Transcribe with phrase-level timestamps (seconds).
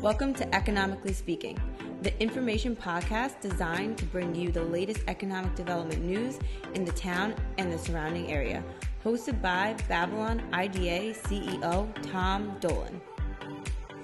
[0.00, 1.58] Welcome to Economically Speaking,
[2.02, 6.38] the information podcast designed to bring you the latest economic development news
[6.74, 8.62] in the town and the surrounding area.
[9.04, 13.00] Hosted by Babylon IDA CEO Tom Dolan.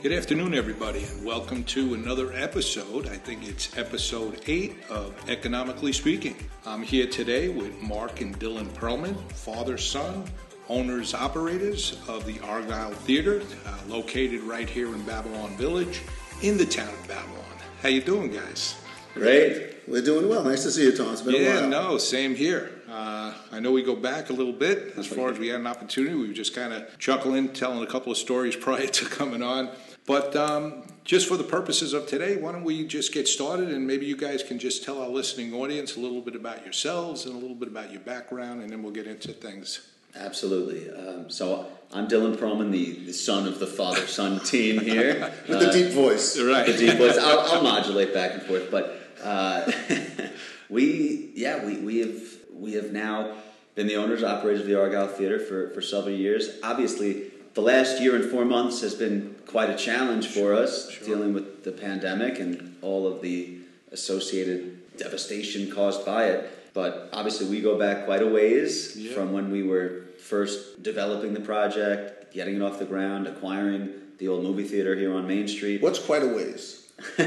[0.03, 3.07] Good afternoon, everybody, and welcome to another episode.
[3.07, 6.35] I think it's episode eight of Economically Speaking.
[6.67, 10.25] I'm here today with Mark and Dylan Perlman, father son,
[10.69, 16.03] owners operators of the Argyle Theater, uh, located right here in Babylon Village,
[16.43, 17.45] in the town of Babylon.
[17.83, 18.77] How you doing, guys?
[19.15, 19.77] Great.
[19.87, 20.43] We're doing well.
[20.43, 21.13] Nice to see you, Tom.
[21.13, 21.63] It's been yeah, a while.
[21.63, 22.73] Yeah, no, same here.
[22.89, 25.67] Uh, I know we go back a little bit as far as we had an
[25.67, 26.15] opportunity.
[26.15, 29.71] We were just kind of chuckling, telling a couple of stories prior to coming on.
[30.07, 33.87] But um, just for the purposes of today, why don't we just get started and
[33.87, 37.35] maybe you guys can just tell our listening audience a little bit about yourselves and
[37.35, 39.81] a little bit about your background, and then we'll get into things.
[40.17, 40.91] Absolutely.
[40.91, 45.33] Um, so I'm Dylan Perlman, the, the son of the father son team here.
[45.49, 46.39] With the deep voice.
[46.41, 46.67] Right.
[46.67, 47.19] The deep voice.
[47.19, 49.71] I'll, I'll modulate back and forth, but uh,
[50.69, 53.35] we, yeah, we, we have we have now
[53.75, 56.59] been the owners operators of the Argyle Theater for, for several years.
[56.63, 61.07] Obviously, the last year and four months has been quite a challenge for us, Sure.
[61.07, 63.59] dealing with the pandemic and all of the
[63.93, 66.51] associated devastation caused by it.
[66.75, 69.13] But obviously, we go back quite a ways Yeah.
[69.15, 74.29] from when we were first developing the project, getting it off the ground, acquiring the
[74.29, 75.81] old movie theater here on Main Street.
[75.81, 76.83] What's quite a ways?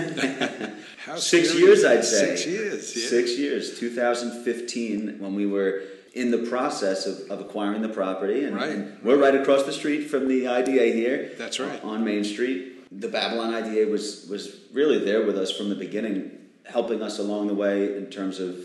[1.17, 2.35] Six years, I'd say.
[2.35, 3.07] Six years, yeah.
[3.09, 3.79] Six years.
[3.79, 8.69] 2015, when we were in the process of, of acquiring the property, and, Right.
[8.69, 11.31] and we're right across the street from the IDA here.
[11.37, 11.81] That's right.
[11.83, 16.31] On Main Street, the Babylon IDA was was really there with us from the beginning,
[16.65, 18.55] helping us along the way in terms of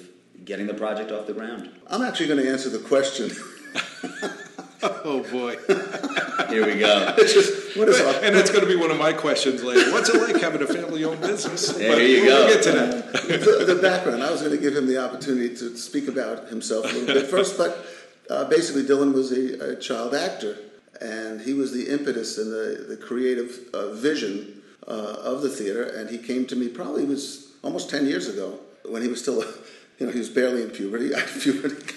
[0.45, 1.71] getting the project off the ground.
[1.89, 3.31] I'm actually going to answer the question.
[5.05, 5.57] Oh, boy.
[6.49, 7.15] Here we go.
[7.19, 9.93] it's just, what is our, and that's going to be one of my questions later.
[9.93, 11.69] What's it like having a family owned business?
[11.69, 12.53] There But you we'll go.
[12.53, 13.13] get to that.
[13.13, 14.25] the, the background?
[14.25, 17.27] I was going to give him the opportunity to speak about himself a little bit
[17.29, 17.87] first, but
[18.29, 20.57] uh, basically, Dylan was a, a child actor,
[21.01, 24.91] and he was the impetus and the, the creative uh, vision uh,
[25.23, 25.85] of the theater.
[25.85, 29.45] And he came to me probably was almost 10 years ago when he was still,
[30.03, 31.15] you know, he was barely in puberty.
[31.15, 31.95] I had puberty.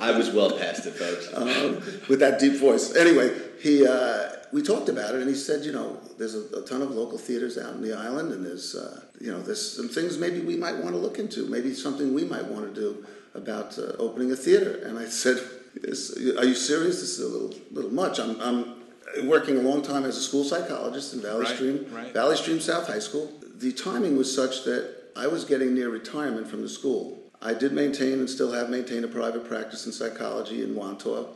[0.00, 1.28] I was well past it, folks.
[1.34, 1.74] um,
[2.08, 2.94] with that deep voice.
[2.96, 3.30] Anyway,
[3.60, 6.82] he uh, we talked about it, and he said, you know, there's a, a ton
[6.82, 10.16] of local theaters out in the island, and there's uh, you know there's some things
[10.18, 13.78] maybe we might want to look into, maybe something we might want to do about
[13.78, 14.80] uh, opening a theater.
[14.86, 15.36] And I said,
[15.76, 17.00] is, are you serious?
[17.00, 18.18] This is a little little much.
[18.18, 18.40] I'm.
[18.40, 18.82] I'm
[19.24, 22.14] working a long time as a school psychologist in Valley Right, Stream, right.
[22.14, 23.30] Valley Stream South High School.
[23.56, 27.21] The timing was such that I was getting near retirement from the school.
[27.44, 31.26] I did maintain and still have maintained a private practice in psychology in Wantagh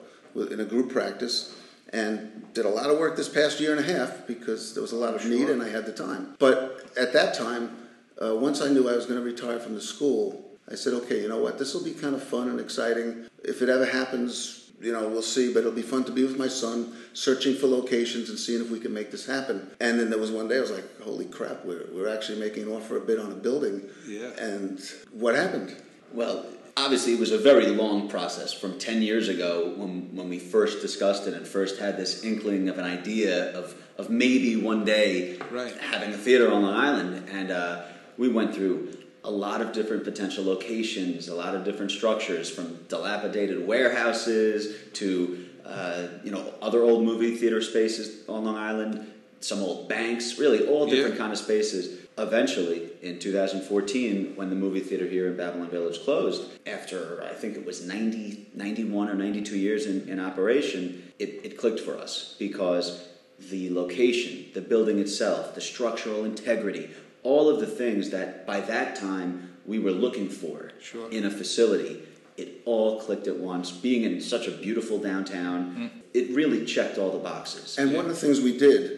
[0.50, 1.56] in a group practice
[1.93, 4.93] and did a lot of work this past year and a half because there was
[4.93, 6.34] a lot of need and I had the time.
[6.39, 7.77] But at that time,
[8.22, 11.22] uh, once I knew I was going to retire from the school, I said, okay,
[11.22, 13.27] you know what, this will be kind of fun and exciting.
[13.44, 16.38] If it ever happens, you know, we'll see, but it'll be fun to be with
[16.38, 19.71] my son, searching for locations and seeing if we can make this happen.
[19.81, 22.65] And then there was one day I was like, holy crap, we're, we're actually making
[22.65, 23.88] an offer a bid on a building.
[24.06, 24.31] Yeah.
[24.38, 24.81] And
[25.12, 25.77] what happened?
[26.12, 26.47] Well,
[26.77, 30.81] obviously, it was a very long process from 10 years ago when, when we first
[30.81, 35.39] discussed it and first had this inkling of an idea of, of maybe one day
[35.50, 35.75] Right.
[35.77, 37.28] having a theater on Long Island.
[37.31, 37.83] And uh,
[38.17, 42.77] we went through a lot of different potential locations, a lot of different structures, from
[42.88, 49.05] dilapidated warehouses to uh, you know other old movie theater spaces on Long Island,
[49.41, 51.21] some old banks, really all different Yeah.
[51.23, 52.06] kind of spaces.
[52.19, 57.56] Eventually, in 2014, when the movie theater here in Babylon Village closed, after I think
[57.56, 62.34] it was 90, 91 or 92 years in, in operation, it, it clicked for us
[62.38, 63.06] because
[63.50, 66.91] the location, the building itself, the structural integrity,
[67.22, 71.10] all of the things that by that time we were looking for Sure.
[71.10, 72.03] in a facility,
[72.37, 73.71] it all clicked at once.
[73.72, 75.91] Being in such a beautiful downtown, mm.
[76.15, 77.76] it really checked all the boxes.
[77.78, 78.96] And one of the things we did,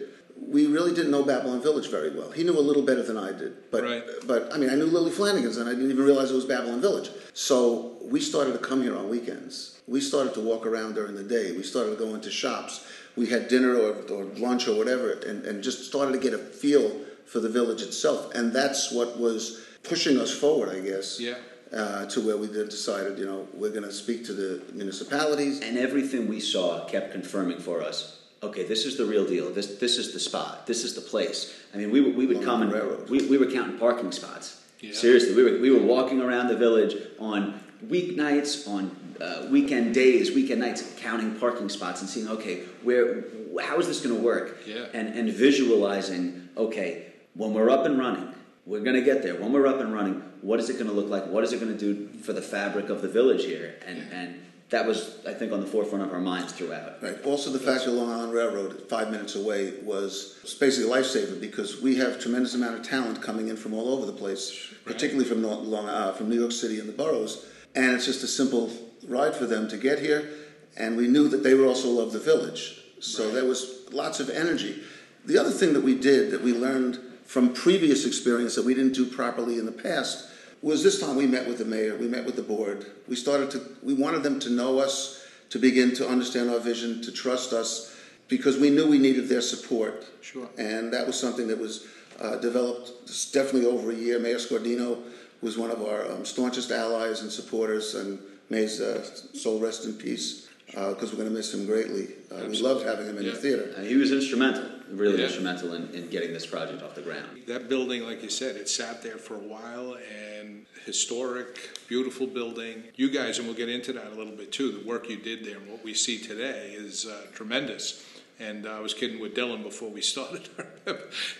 [0.49, 2.31] we really didn't know Babylon Village very well.
[2.31, 4.03] He knew a little better than I did, but Right.
[4.25, 6.81] but I mean, I knew Lily Flanagan's, and I didn't even realize it was Babylon
[6.81, 7.09] Village.
[7.33, 9.77] So we started to come here on weekends.
[9.87, 11.51] We started to walk around during the day.
[11.51, 12.85] We started to go into shops.
[13.15, 16.37] We had dinner or, or lunch or whatever, and, and just started to get a
[16.39, 16.91] feel
[17.25, 18.33] for the village itself.
[18.33, 21.19] And that's what was pushing us forward, I guess.
[21.19, 21.35] Yeah.
[21.71, 25.61] Uh, to where we then decided, you know, we're going to speak to the municipalities.
[25.61, 29.75] and everything we saw kept confirming for us okay this is the real deal this
[29.79, 32.71] this is the spot this is the place i mean we, would- we would Along
[32.71, 34.93] come and we, we were counting parking spots Yeah.
[34.93, 40.33] seriously we were, we were walking around the village on weeknights, on uh, weekend days,
[40.33, 43.23] weekend nights, counting parking spots and seeing, okay, where,
[43.61, 44.57] how is this going to work?
[44.65, 44.85] Yeah.
[44.93, 48.33] And, and visualizing, okay, when we're up and running,
[48.65, 49.35] we're going to get there.
[49.35, 51.27] When we're up and running, what is it going to look like?
[51.27, 53.75] What is it going to do for the fabric of the village here?
[53.87, 57.01] And, and that was, I think, on the forefront of our minds throughout.
[57.01, 57.23] Right.
[57.25, 61.81] Also, the fact that Long Island Railroad, five minutes away, was basically a lifesaver because
[61.81, 65.41] we have tremendous amount of talent coming in from all over the place, particularly from
[65.43, 67.47] Long, uh, from New York City and the boroughs.
[67.75, 68.71] And it's just a simple
[69.07, 70.29] ride for them to get here.
[70.77, 74.29] And we knew that they would also love the village, so there was lots of
[74.29, 74.81] energy.
[75.25, 78.93] The other thing that we did that we learned from previous experience that we didn't
[78.93, 80.29] do properly in the past
[80.61, 82.85] was this time we met with the mayor, we met with the board.
[83.07, 87.01] We started to, we wanted them to know us, to begin to understand our vision,
[87.03, 87.95] to trust us,
[88.27, 90.05] because we knew we needed their support.
[90.21, 90.47] Sure.
[90.57, 91.87] And that was something that was
[92.19, 92.91] uh, developed
[93.33, 94.19] definitely over a year.
[94.19, 94.99] Mayor Scordino
[95.41, 98.19] was one of our um, staunchest allies and supporters, and
[98.49, 99.03] may his uh,
[99.33, 102.09] soul rest in peace, because we're going to miss him greatly.
[102.31, 103.31] Uh, we loved having him in Yeah.
[103.31, 103.73] the theater.
[103.77, 105.25] And he was instrumental, really Yeah.
[105.25, 107.43] instrumental in, in getting this project off the ground.
[107.47, 112.83] That building, like you said, it sat there for a while and historic, beautiful building.
[112.95, 115.45] You guys, and we'll get into that a little bit too, the work you did
[115.45, 118.05] there and what we see today is uh, tremendous.
[118.39, 120.47] And uh, I was kidding with Dylan before we started,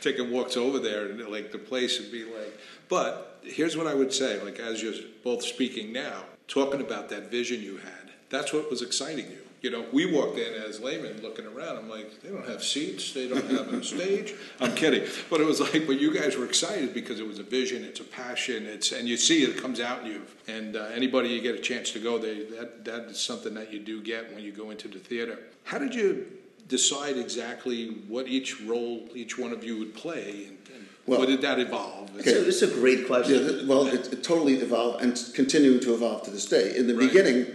[0.02, 2.60] taking walks over there, and like the place would be like.
[2.90, 4.94] But here's what I would say: like as you're
[5.24, 9.38] both speaking now, talking about that vision you had, that's what was exciting you.
[9.62, 11.78] You know, we walked in as laymen looking around.
[11.78, 14.34] I'm like, they don't have seats, they don't have a stage.
[14.62, 17.44] I'm kidding, but it was like, but you guys were excited because it was a
[17.44, 20.22] vision, it's a passion, it's and you see it comes out in you.
[20.48, 23.74] And uh, anybody you get a chance to go, they that that is something that
[23.74, 25.40] you do get when you go into the theater.
[25.66, 26.28] How did you
[26.70, 31.28] decide exactly what each role each one of you would play, and, and Well- what
[31.28, 32.16] did that evolve?
[32.18, 32.32] Okay.
[32.32, 33.44] So this is a great question.
[33.46, 36.78] Yeah, well, it, it totally evolved and continuing to evolve to this day.
[36.78, 37.08] In the Right.
[37.08, 37.46] beginning,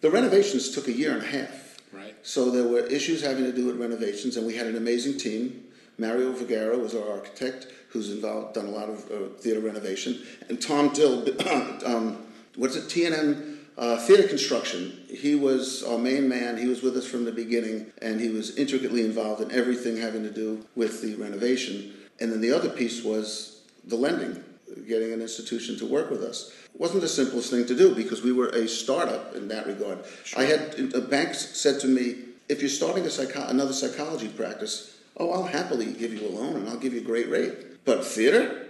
[0.00, 1.78] the renovations took a year and a half.
[1.92, 2.14] Right.
[2.22, 5.64] So there were issues having to do with renovations, and we had an amazing team.
[5.98, 10.60] Mario Vergara was our architect, who's involved, done a lot of uh, theater renovation, and
[10.60, 11.24] Tom Dill,
[11.86, 12.18] um,
[12.56, 15.04] what's it, T&M uh, Theater Construction.
[15.08, 16.56] He was our main man.
[16.56, 20.22] He was with us from the beginning, and he was intricately involved in everything having
[20.22, 21.92] to do with the renovation.
[22.20, 24.42] And then the other piece was the lending,
[24.86, 26.52] getting an institution to work with us.
[26.74, 29.98] It wasn't the simplest thing to do because we were a startup in that regard.
[30.36, 32.16] I had a bank said to me,
[32.48, 36.56] if you're starting a psycho- another psychology practice, oh, I'll happily give you a loan
[36.56, 37.84] and I'll give you a great rate.
[37.84, 38.66] But theater?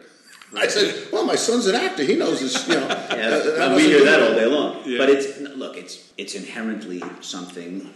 [0.57, 2.05] I said, well, my son's an actor.
[2.05, 2.87] He knows this, you know.
[3.15, 4.83] Yeah, uh, we hear that all day long.
[4.85, 4.99] Yeah.
[4.99, 7.91] But it's look, it's it's inherently something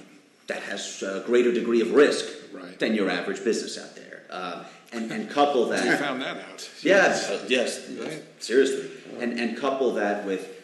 [0.46, 2.78] that has a greater degree of risk Right.
[2.78, 4.22] than your average business out there.
[4.30, 5.84] Um, and and couple that.
[5.84, 6.68] You found that out.
[6.82, 8.22] yes, uh, yes, Right.
[8.40, 8.90] seriously,
[9.20, 10.54] and and couple that with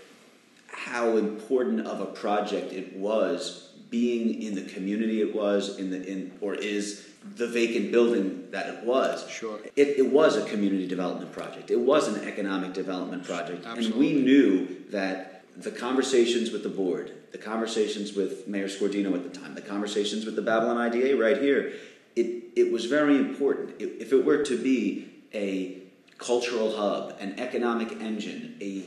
[0.69, 6.03] how important of a project it was being in the community it was in the
[6.07, 9.59] in or is the vacant building that it was Sure.
[9.77, 13.87] it, it was a community development project it was an economic development project Absolutely.
[13.87, 19.23] and we knew that the conversations with the board the conversations with mayor scordino at
[19.33, 21.73] the time the conversations with the babylon ida right here
[22.17, 25.84] it, it was very important if, if it were to be a
[26.19, 28.85] cultural hub an economic engine a,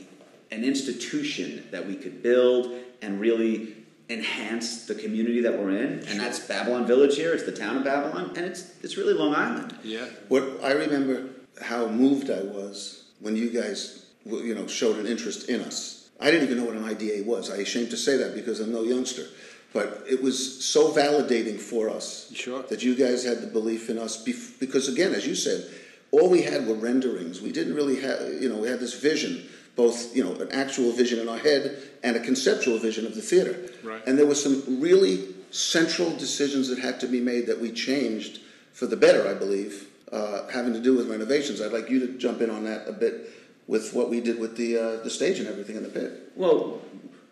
[0.50, 2.72] an institution that we could build
[3.02, 3.74] and really
[4.10, 7.84] enhance the community that we're in and that's babylon village here it's the town of
[7.84, 10.06] babylon and it's, it's really long island Yeah.
[10.28, 11.28] What I remember
[11.60, 16.08] how moved I was when you guys, you know, showed an interest in us.
[16.20, 17.50] I didn't even know what an IDA was.
[17.50, 19.24] I ashamed to say that because I'm no youngster,
[19.72, 22.62] but it was so validating for us Sure.
[22.70, 24.24] that you guys had the belief in us.
[24.24, 25.68] Bef- because again, as you said,
[26.10, 27.40] all we had were renderings.
[27.40, 29.46] We didn't really have, you know, we had this vision,
[29.76, 33.22] both you know, an actual vision in our head and a conceptual vision of the
[33.22, 33.70] theater.
[33.82, 34.02] Right.
[34.06, 38.40] And there were some really central decisions that had to be made that we changed
[38.72, 41.60] for the better, I believe, uh, having to do with renovations.
[41.60, 43.30] I'd like you to jump in on that a bit
[43.66, 46.32] with what we did with the uh, the stage and everything in the pit.
[46.36, 46.80] Well,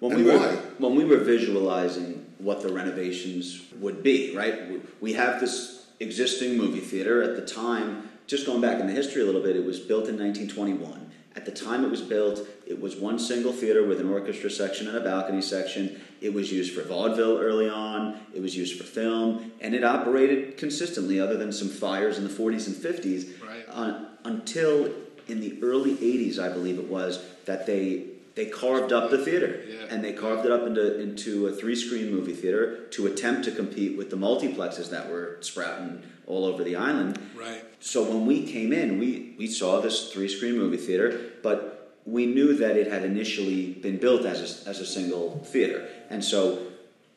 [0.01, 0.39] when And we were
[0.79, 4.69] when we were visualizing what the renovations would be, right?
[4.71, 8.06] We- We have this existing movie theater at the time.
[8.27, 11.11] Just going back in the history a little bit, it was built in 1921.
[11.37, 14.89] At the time it was built, it was one single theater with an orchestra section
[14.89, 16.01] and a balcony section.
[16.21, 18.19] It was used for vaudeville early on.
[18.35, 22.31] It was used for film, and it operated consistently, other than some fires in the
[22.31, 23.65] 40s and 50s Right.
[23.69, 24.91] uh, until
[25.29, 28.05] in the early 80s, I believe it was, that they
[28.37, 29.87] they carved up the theater Yeah.
[29.91, 33.51] and they carved it up into into a three screen movie theater to attempt to
[33.51, 37.19] compete with the multiplexes that were sprouting all over the island.
[37.35, 37.65] Right.
[37.81, 42.27] So when we came in, we, we saw this three screen movie theater, but we
[42.27, 45.89] knew that it had initially been built as a, as a single theater.
[46.11, 46.41] And so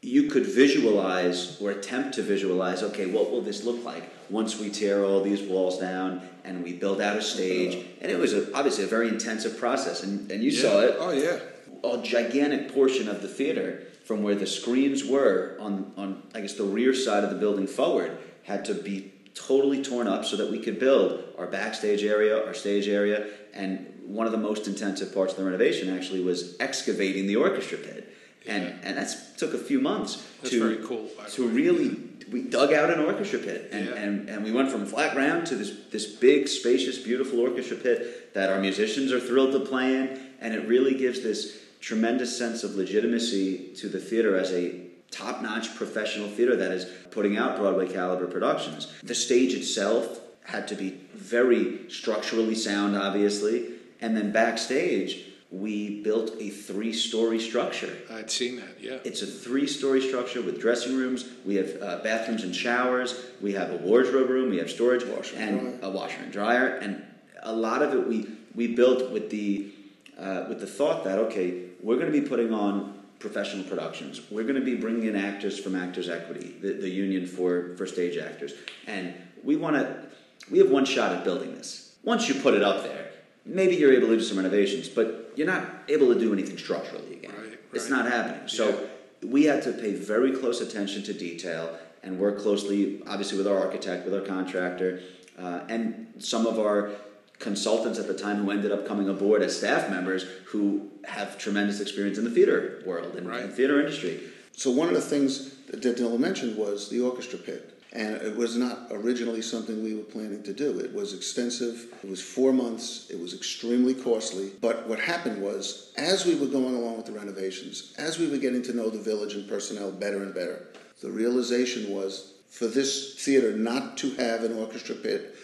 [0.01, 4.69] you could visualize or attempt to visualize okay, what will this look like once we
[4.69, 7.75] tear all these walls down and we build out a stage?
[7.75, 7.87] Uh-huh.
[8.01, 10.61] And it was a, obviously a very intensive process, and, and you Yeah.
[10.61, 10.95] saw it.
[10.99, 11.39] Oh, yeah.
[11.83, 16.53] A gigantic portion of the theater from where the screens were on, on I guess
[16.53, 20.49] the rear side of the building forward had to be totally torn up so that
[20.49, 25.13] we could build our backstage area, our stage area, and one of the most intensive
[25.13, 28.13] parts of the renovation actually was excavating the orchestra pit.
[28.47, 28.73] And Yeah.
[28.83, 31.97] and that's took a few months That's to cool, to really
[32.31, 33.95] we dug out an orchestra pit and, Yeah.
[33.95, 38.33] and, and we went from flat ground to this this big spacious beautiful orchestra pit
[38.33, 42.63] that our musicians are thrilled to play in and it really gives this tremendous sense
[42.63, 44.81] of legitimacy to the theater as a
[45.11, 48.87] top-notch professional theater that is putting out Broadway caliber productions.
[49.01, 56.35] The stage itself had to be very structurally sound obviously and then backstage we built
[56.39, 58.99] a three-story structure I'd seen that, yeah.
[59.03, 61.27] it's a three-story structure with dressing rooms.
[61.43, 63.25] We have uh, bathrooms and showers.
[63.41, 64.51] We have a wardrobe room.
[64.51, 66.67] We have storage Washer and and a washer and dryer.
[66.75, 67.03] And
[67.41, 69.71] a lot of it we we built with the
[70.19, 74.21] uh, with the thought that okay, we're going to be putting on professional productions.
[74.29, 77.87] We're going to be bringing in actors from Actors Equity, the, the union for for
[77.87, 78.53] stage actors,
[78.85, 79.13] and
[79.43, 80.05] we want to.
[80.51, 81.95] We have one shot at building this.
[82.03, 83.11] Once you put it up there,
[83.45, 87.13] maybe you're able to do some renovations, but you're not able to do anything structurally
[87.13, 87.31] again.
[87.39, 88.45] Right, It's not happening.
[88.49, 88.89] So
[89.23, 93.57] we had to pay very close attention to detail and work closely, obviously, with our
[93.57, 94.99] architect, with our contractor,
[95.37, 96.91] uh, and some of our
[97.39, 101.79] consultants at the time who ended up coming aboard as staff members who have tremendous
[101.79, 103.41] experience in the theater world and, Right.
[103.45, 104.19] and theater industry.
[104.57, 107.78] So one of the things that Dylan mentioned was the orchestra pit.
[107.91, 110.79] And it was not originally something we were planning to do.
[110.79, 111.91] It was extensive.
[112.03, 113.09] It was four months.
[113.09, 114.51] It was extremely costly.
[114.61, 118.37] But what happened was, as we were going along with the renovations, as we were
[118.37, 120.67] getting to know the village and personnel better and better,
[121.01, 125.35] the realization was for this theater not to have an orchestra pit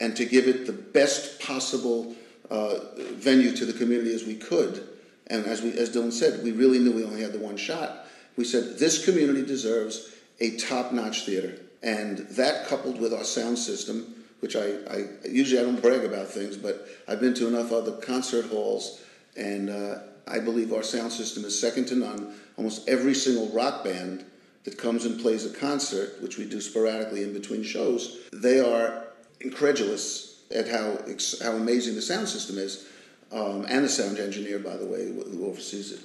[0.00, 2.14] and to give it the best possible
[2.50, 2.78] uh,
[3.14, 4.88] venue to the community as we could.
[5.28, 8.06] And as we, as Dylan said, we really knew we only had the one shot.
[8.36, 14.24] We said this community deserves a top-notch theater, and that coupled with our sound system,
[14.40, 17.92] which I, I usually I don't brag about things, but I've been to enough other
[17.92, 19.00] concert halls,
[19.36, 22.34] and uh, I believe our sound system is second to none.
[22.56, 24.24] Almost every single rock band
[24.64, 29.04] that comes and plays a concert, which we do sporadically in between shows, they are
[29.40, 30.98] incredulous at how
[31.42, 32.86] how amazing the sound system is,
[33.32, 36.00] um, and the sound engineer, by the way, who oversees it.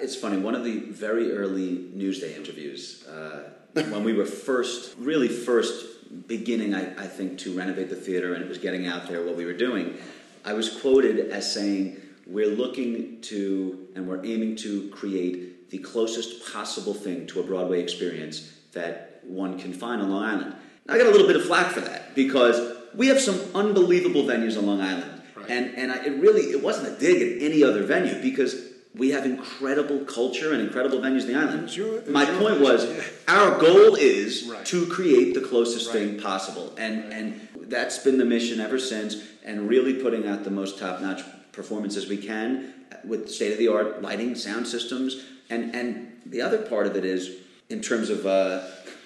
[0.00, 0.38] It's funny.
[0.38, 3.50] One of the very early Newsday interviews, uh,
[3.90, 8.42] when we were first, really first beginning, I, I think, to renovate the theater, and
[8.42, 9.98] it was getting out there what we were doing.
[10.44, 16.52] I was quoted as saying, "We're looking to and we're aiming to create the closest
[16.52, 20.54] possible thing to a Broadway experience that one can find on Long Island."
[20.88, 24.56] I got a little bit of flack for that because we have some unbelievable venues
[24.56, 25.50] on Long Island, Right.
[25.50, 28.54] and and I, it really it wasn't a dig at any other venue because
[28.96, 31.70] we have incredible culture and incredible venues in the island.
[31.70, 32.38] Sure, My sure.
[32.38, 33.02] point was, Yeah.
[33.28, 34.64] our goal is Right.
[34.66, 35.94] to create the closest Right.
[35.94, 39.16] thing possible, and and that's been the mission ever since.
[39.44, 41.22] And really putting out the most top notch
[41.52, 42.72] performances we can
[43.04, 45.16] with state of the art lighting, sound systems,
[45.50, 47.30] and and the other part of it is
[47.68, 48.26] in terms of.
[48.26, 48.60] Uh,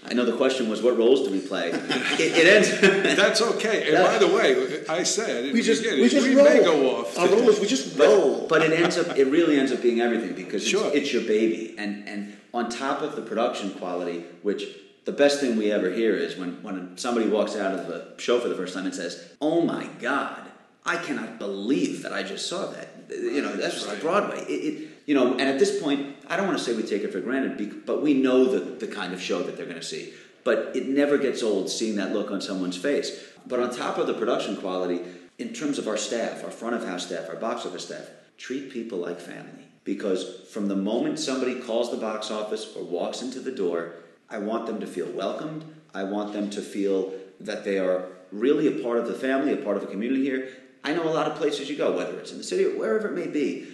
[0.09, 1.69] I know the question was, what roles do we play?
[1.71, 2.71] it, it ends.
[3.17, 3.93] That's okay.
[3.95, 6.45] And by the way, I said We the just beginning, we just we roll.
[6.47, 7.19] may go off.
[7.19, 8.41] Our rollers, we just roll.
[8.49, 10.87] But, but it ends up it really ends up being everything because Sure.
[10.87, 14.65] it's, it's your baby and and on top of the production quality which
[15.05, 18.41] the best thing we ever hear is when when somebody walks out of a show
[18.41, 20.43] for the first time and says oh my god
[20.85, 24.01] I cannot believe that I just saw that you know that's just Right.
[24.01, 26.83] Broadway it, it you know and at this point I don't want to say we
[26.83, 29.77] take it for granted but we know the, the kind of show that they're going
[29.77, 33.71] to see but it never gets old seeing that look on someone's face but on
[33.71, 35.01] top of the production quality
[35.41, 38.71] in terms of our staff, our front of house staff, our box office staff, treat
[38.71, 39.65] people like family.
[39.85, 43.95] Because from the moment somebody calls the box office or walks into the door,
[44.29, 45.65] I want them to feel welcomed.
[45.95, 49.57] I want them to feel that they are really a part of the family, a
[49.57, 50.51] part of the community here.
[50.85, 53.09] I know a lot of places you go, whether it's in the city or wherever
[53.09, 53.67] it may be,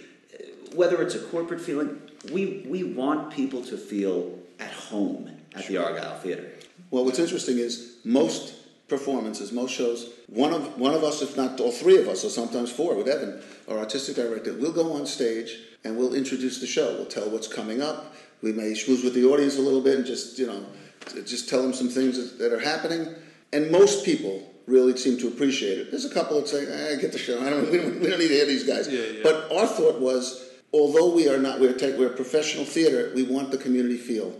[0.73, 5.77] whether it's a corporate feeling, we, we want people to feel at home at the
[5.77, 6.51] Argyle Theater.
[6.91, 8.53] Well, what's interesting is most
[8.87, 12.29] performances, most shows, one of one of us, if not all three of us, or
[12.29, 16.67] sometimes four, with Evan, our artistic director, we'll go on stage and we'll introduce the
[16.67, 16.93] show.
[16.93, 18.13] We'll tell what's coming up.
[18.41, 20.65] We may schmooze with the audience a little bit and just you know,
[21.25, 23.15] just tell them some things that, that are happening.
[23.53, 25.91] And most people really seem to appreciate it.
[25.91, 27.41] There's a couple that say, eh, "I get the show.
[27.41, 29.19] I don't, we, don't, we don't need to hear these guys." Yeah, yeah.
[29.23, 30.46] But our thought was,
[30.77, 33.11] although we are not, we're, tech, we're professional theater.
[33.15, 34.33] We want the community feel,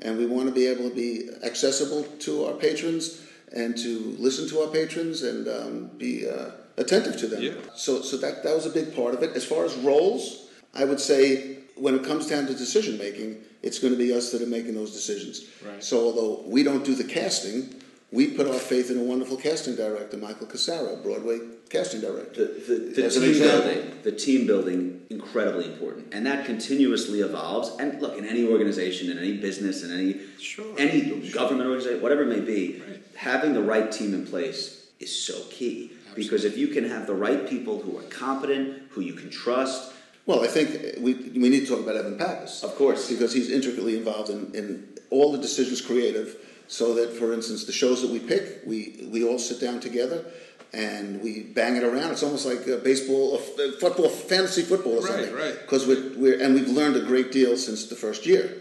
[0.00, 3.22] and we want to be able to be accessible to our patrons
[3.54, 7.42] and to listen to our patrons and um, be uh, attentive to them.
[7.42, 7.52] Yeah.
[7.74, 9.36] So, so that that was a big part of it.
[9.36, 13.78] As far as roles, I would say when it comes down to decision making, it's
[13.78, 15.46] going to be us that are making those decisions.
[15.64, 15.82] Right.
[15.82, 19.76] So, although we don't do the casting, we put our faith in a wonderful casting
[19.76, 21.38] director, Michael Cassara, Broadway
[21.70, 22.46] casting director.
[22.46, 27.70] The, the, the team building, the team building, incredibly important, and that continuously evolves.
[27.78, 30.64] And look, in any organization, in any business, in any Sure.
[30.78, 31.32] any Sure.
[31.32, 33.00] government organization, whatever it may be, Right.
[33.14, 34.60] having the right team in place
[34.98, 35.92] is so key.
[36.14, 39.90] Because if you can have the right people who are competent, who you can trust,
[40.24, 40.68] Well, I think
[41.00, 42.62] we, we need to talk about Evan Pappas.
[42.62, 43.10] Of course.
[43.10, 46.36] Because he's intricately involved in, in all the decisions creative,
[46.68, 50.24] so that, for instance, the shows that we pick, we, we all sit down together
[50.72, 52.10] and we bang it around.
[52.12, 55.34] It's almost like uh, baseball, uh, football, fantasy football or Right, something.
[55.34, 55.58] right.
[55.60, 58.56] Because we're, we're, and we've learned a great deal since the first year.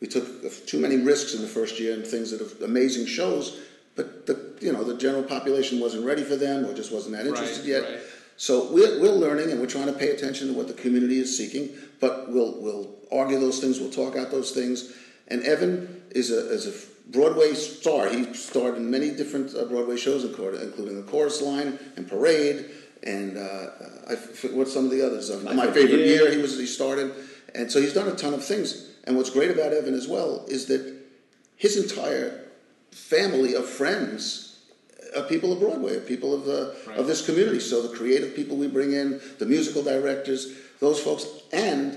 [0.00, 0.26] We took
[0.66, 3.58] too many risks in the first year and things that are amazing shows,
[3.96, 7.26] but the, you know, the general population wasn't ready for them or just wasn't that
[7.26, 7.82] interested Right, yet.
[7.82, 8.00] right.
[8.36, 11.36] So we're, we're learning and we're trying to pay attention to what the community is
[11.36, 11.70] seeking,
[12.00, 14.92] but we'll, we'll argue those things, we'll talk out those things.
[15.28, 16.72] And Evan is a, is a
[17.08, 18.08] Broadway star.
[18.08, 22.66] He starred in many different uh, Broadway shows, including including The Chorus Line and Parade,
[23.02, 23.66] and uh,
[24.08, 25.30] I forget what some of the others.
[25.30, 26.22] Uh, My My, Favorite favorite, Year.
[26.24, 26.30] year.
[26.32, 27.12] he was he started,
[27.54, 28.90] and so he's done a ton of things.
[29.04, 30.94] And what's great about Evan as well is that
[31.56, 32.42] his entire
[32.90, 34.58] family of friends
[35.16, 36.98] are people of Broadway, are people of the Right.
[36.98, 37.60] of this community.
[37.60, 41.96] So the creative people we bring in, the musical directors, those folks, and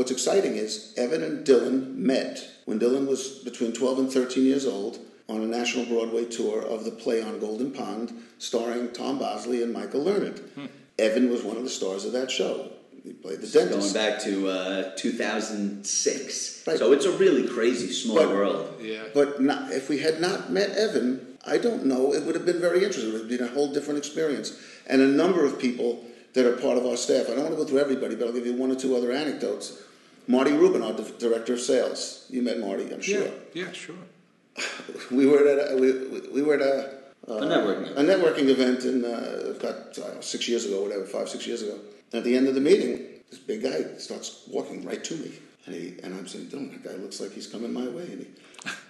[0.00, 4.64] what's exciting is Evan and Dylan met when Dylan was between 12 and 13 years
[4.64, 9.62] old on a national Broadway tour of the play on Golden Pond, starring Tom Bosley
[9.62, 10.38] and Michael Learned.
[10.54, 10.66] Hmm.
[10.98, 12.70] Evan was one of the stars of that show.
[13.04, 13.92] He played the dentist.
[13.92, 16.64] going back to uh, 2006.
[16.66, 16.78] Right.
[16.78, 18.76] So it's a really crazy small But- world.
[18.80, 19.02] Yeah.
[19.12, 22.58] But not, if we had not met Evan, I don't know, it would have been
[22.60, 23.10] very interesting.
[23.10, 24.58] It would have been a whole different experience.
[24.86, 27.56] And a number of people that are part of our staff, I don't want to
[27.56, 29.78] go through everybody, but I'll give you one or two other anecdotes.
[30.30, 32.26] Marty Rubin, our director of sales.
[32.30, 33.24] You met Marty, I'm sure.
[33.24, 33.96] Yeah, yeah, sure.
[35.10, 36.76] We were at a, we, we- we were at a,
[37.26, 41.04] A networking a networking event in, uh, God, I don't know, six years ago, whatever,
[41.04, 41.76] five, six years ago.
[42.12, 42.92] And at the end of the meeting,
[43.30, 45.30] this big guy starts walking right to me.
[45.66, 48.06] And, he, and I'm saying, Dylan, that guy looks like he's coming my way.
[48.14, 48.28] And he,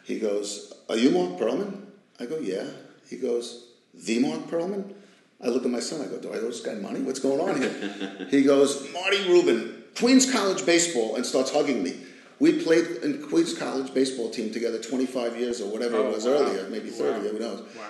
[0.15, 1.73] he goes, Are you Mark Perlman?
[2.21, 2.67] I go, Yeah.
[3.09, 3.47] He goes,
[3.95, 4.95] The Mark Perlman?
[5.43, 7.01] I look at my son, I go, Do I owe this guy money?
[7.01, 8.27] What's going on here?
[8.31, 11.95] he goes, Marty Rubin, Queens College Baseball, and starts hugging me.
[12.39, 16.25] We played in Queens College baseball team together 25 years or whatever Oh, it was
[16.25, 16.33] wow.
[16.33, 17.33] earlier, maybe 30, Wow.
[17.33, 17.61] who knows.
[17.77, 17.83] Wow.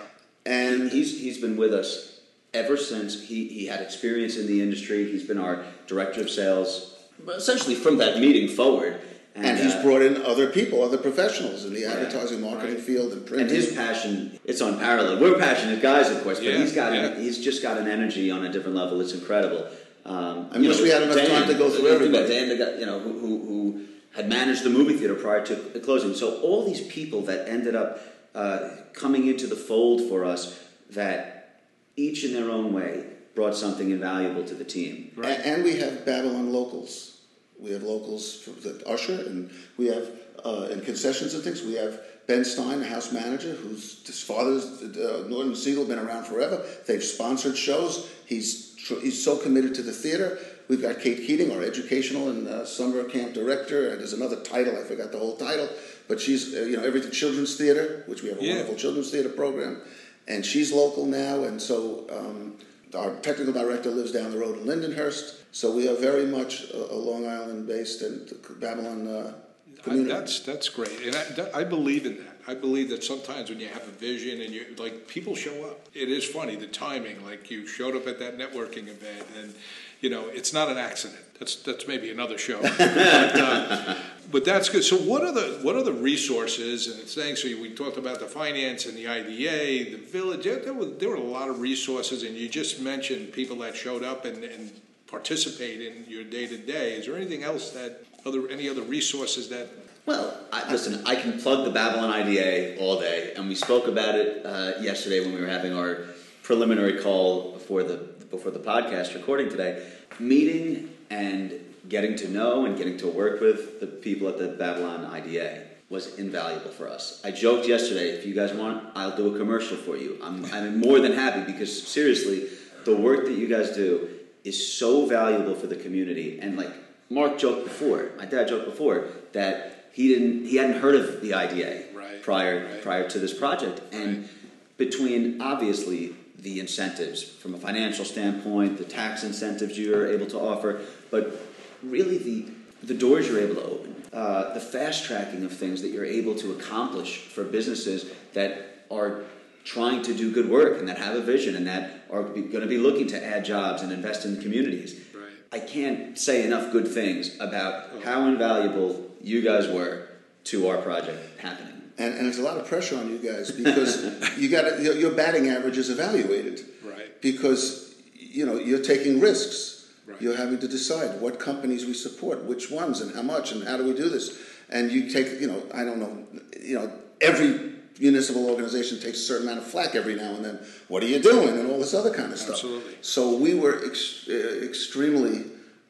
[0.46, 2.20] And he's he's been with us
[2.52, 5.08] ever since he, he had experience in the industry.
[5.10, 6.96] He's been our director of sales,
[7.28, 9.00] essentially from that meeting forward.
[9.36, 12.84] And he's uh, brought in other people, other professionals in the advertising marketing Right.
[12.84, 13.42] field and print.
[13.42, 15.20] and his passion it's unparalleled.
[15.20, 17.16] We're passionate guys, of course, but Yeah, he's got yeah.
[17.16, 19.00] he's just got an energy on a different level.
[19.00, 19.68] It's incredible.
[20.04, 22.28] Um, I wish we had enough time to go through everybody.
[22.28, 25.54] Dan, the guy, you know, who, who, who had managed the movie theater prior to
[25.54, 26.14] the closing.
[26.14, 28.00] So all these people that ended up
[28.34, 30.58] uh, coming into the fold for us,
[30.90, 31.60] that
[31.96, 35.12] each in their own way brought something invaluable to the team.
[35.16, 35.38] Right.
[35.44, 37.20] And we have Babylon locals.
[37.58, 40.10] We have locals for the usher, and we have
[40.44, 41.62] uh, in concessions and things.
[41.62, 46.24] We have Ben Stein, the house manager, whose his father's uh, Norton Siegel, been around
[46.24, 46.64] forever.
[46.86, 48.10] They've sponsored shows.
[48.26, 50.38] He's tr- he's so committed to the theater.
[50.68, 54.76] We've got Kate Keating, our educational and uh, summer camp director, and there's another title
[54.78, 55.68] I forgot the whole title,
[56.08, 58.52] but she's uh, you know everything children's theater, which we have a Yeah.
[58.54, 59.80] wonderful children's theater program,
[60.28, 62.06] and she's local now, and so.
[62.10, 62.54] Um,
[62.92, 66.92] our technical director lives down the road in Lindenhurst, so we are very much a,
[66.92, 69.32] a Long Island based and Babylon uh,
[69.78, 70.12] I, community.
[70.12, 72.36] that's that's great, and I, that, I believe in that.
[72.46, 75.88] I believe that sometimes when you have a vision and you like people show up.
[75.94, 77.24] It is funny the timing.
[77.24, 79.54] Like you showed up at that networking event, and
[80.00, 81.20] you know it's not an accident.
[81.38, 83.96] That's that's maybe another show, but, uh,
[84.30, 84.84] but that's good.
[84.84, 87.36] So what are the what are the resources and saying?
[87.36, 90.44] So we talked about the finance and the IDA, the village.
[90.44, 94.02] There were there were a lot of resources, and you just mentioned people that showed
[94.02, 94.44] up and.
[94.44, 94.70] and
[95.10, 96.92] participate in your day to day.
[96.92, 99.68] Is there anything else that other any other resources that
[100.06, 104.14] Well, I, listen, I can plug the Babylon IDA all day, and we spoke about
[104.14, 106.04] it uh, yesterday when we were having our
[106.42, 107.96] preliminary call before the
[108.30, 109.86] before the podcast recording today.
[110.18, 111.52] Meeting and
[111.88, 115.64] getting to know and getting to work with the people at the Babylon IDA.
[115.88, 117.20] was invaluable for us.
[117.24, 120.18] I joked yesterday, if you guys want, I'll do a commercial for you.
[120.22, 122.48] I'm, I'm more than happy because seriously,
[122.84, 124.08] the work that you guys do
[124.44, 126.38] is so valuable for the community.
[126.40, 126.72] And like
[127.10, 131.34] Mark joked before, my dad joked before that he didn't, he hadn't heard of the
[131.34, 132.82] IDA Right, prior right.
[132.82, 133.80] prior to this project.
[133.92, 134.28] And
[134.76, 140.80] between obviously the incentives from a financial standpoint, the tax incentives you're able to offer,
[141.10, 141.40] but
[141.82, 142.46] really the
[142.82, 146.34] the doors you're able to open, uh, the fast tracking of things that you're able
[146.34, 149.20] to accomplish for businesses that are
[149.64, 152.66] trying to do good work and that have a vision and that are going to
[152.66, 154.98] be looking to add jobs and invest in communities.
[155.14, 155.24] Right.
[155.52, 160.08] I can't say enough good things about how invaluable you guys were
[160.44, 161.82] to our project happening.
[161.98, 165.10] And, and there's a lot of pressure on you guys because you got your, your
[165.10, 166.64] batting average is evaluated.
[166.82, 167.20] Right.
[167.20, 169.88] Because you know you're taking risks.
[170.06, 170.20] Right.
[170.20, 173.76] You're having to decide what companies we support, which ones, and how much, and how
[173.76, 174.38] do we do this.
[174.70, 176.26] And you take, you know, I don't know,
[176.60, 180.58] you know, every municipal organization takes a certain amount of flack every now and then.
[180.88, 182.54] What are you doing, and all this other kind of stuff.
[182.54, 182.96] Absolutely.
[183.02, 185.44] So we were ex- uh, extremely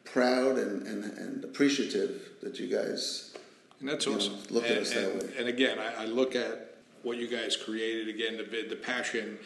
[0.04, 3.34] proud and, and, and appreciative that you guys
[3.80, 4.38] And that's You know, awesome.
[4.50, 5.30] look at and, us that way.
[5.38, 9.38] And again, I, I look at what you guys created again, the the passion.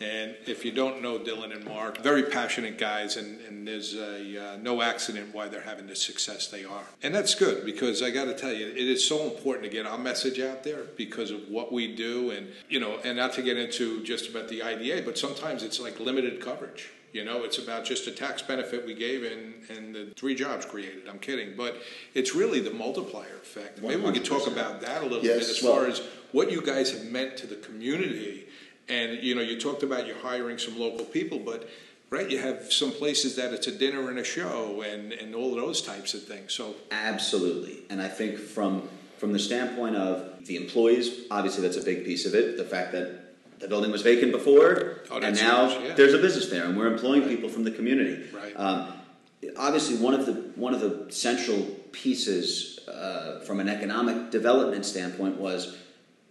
[0.00, 4.54] And if you don't know Dylan and Mark, very passionate guys, and, and there's a,
[4.54, 6.82] uh, no accident why they're having the success they are.
[7.04, 9.86] And that's good because I got to tell you, it is so important to get
[9.86, 13.42] our message out there because of what we do, and you know, and not to
[13.42, 16.90] get into just about the IDA, but sometimes it's like limited coverage.
[17.12, 20.64] You know, it's about just a tax benefit we gave and, and the three jobs
[20.64, 21.08] created.
[21.08, 21.54] I'm kidding.
[21.56, 21.76] But
[22.14, 23.82] it's really the multiplier effect.
[23.82, 26.00] Maybe we could talk about that a little Yes, bit as well- far as
[26.32, 28.46] what you guys have meant to the community.
[28.88, 31.68] And, you know, you talked about you hiring some local people, but,
[32.08, 35.50] right, you have some places that it's a dinner and a show and, and all
[35.50, 36.52] of those types of things.
[36.54, 41.82] So, Absolutely, and I think from from the standpoint of the employees, obviously that's a
[41.84, 42.56] big piece of it.
[42.56, 43.21] The fact that
[43.62, 45.94] the building was vacant before, Oh, and now yeah.
[45.94, 48.24] there's a business there, and we're employing people from the community.
[48.34, 48.52] Right.
[48.56, 48.92] Um,
[49.56, 51.60] obviously, one of the one of the central
[51.92, 55.76] pieces uh, from an economic development standpoint was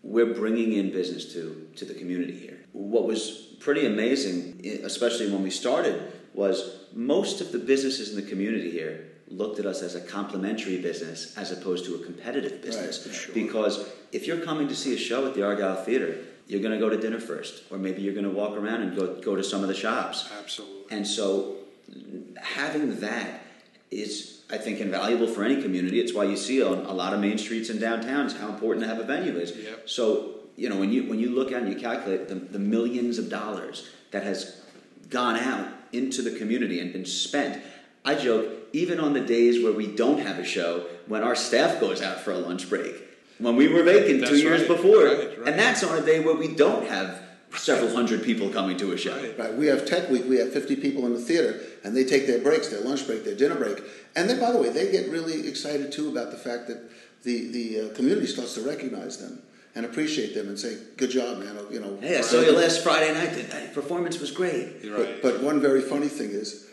[0.03, 2.59] we're bringing in business to to the community here.
[2.73, 6.57] What was pretty amazing, especially when we started, was
[6.93, 11.37] most of the businesses in the community here looked at us as a complementary business
[11.37, 13.05] as opposed to a competitive business.
[13.07, 13.33] Right, sure.
[13.33, 16.17] Because if you're coming to see a show at the Argyle Theater,
[16.47, 18.95] you're going to go to dinner first, or maybe you're going to walk around and
[18.95, 20.29] go go to some of the shops.
[20.37, 20.83] absolutely.
[20.91, 21.55] And so,
[22.41, 23.41] having that
[23.89, 25.99] is, I think, invaluable for any community.
[25.99, 28.89] It's why you see on a lot of main streets and downtowns how important to
[28.89, 29.55] have a venue is.
[29.55, 29.89] Yep.
[29.89, 33.17] So, you know, when you when you look at and you calculate the, the millions
[33.17, 34.61] of dollars that has
[35.09, 37.61] gone out into the community and been spent,
[38.03, 41.79] I joke even on the days where we don't have a show, when our staff
[41.79, 42.95] goes out for a lunch break,
[43.41, 44.67] when we were vacant two That's years right.
[44.67, 45.47] before, Right, right.
[45.49, 47.21] and that's on a day where we don't have
[47.55, 49.15] several hundred people coming to a show.
[49.17, 49.37] Right.
[49.37, 49.53] Right.
[49.53, 50.23] We have Tech Week.
[50.27, 53.25] We have 50 people in the theater, and they take their breaks, their lunch break,
[53.25, 53.79] their dinner break,
[54.15, 56.89] and then, by the way, they get really excited too about the fact that
[57.23, 59.41] the the uh, community starts to recognize them
[59.75, 61.97] and appreciate them and say, "Good job, man." You know.
[62.01, 63.33] Hey, I saw you last Friday night.
[63.33, 64.83] The performance was great.
[64.83, 65.21] You're But, right.
[65.21, 66.67] but one very funny thing is,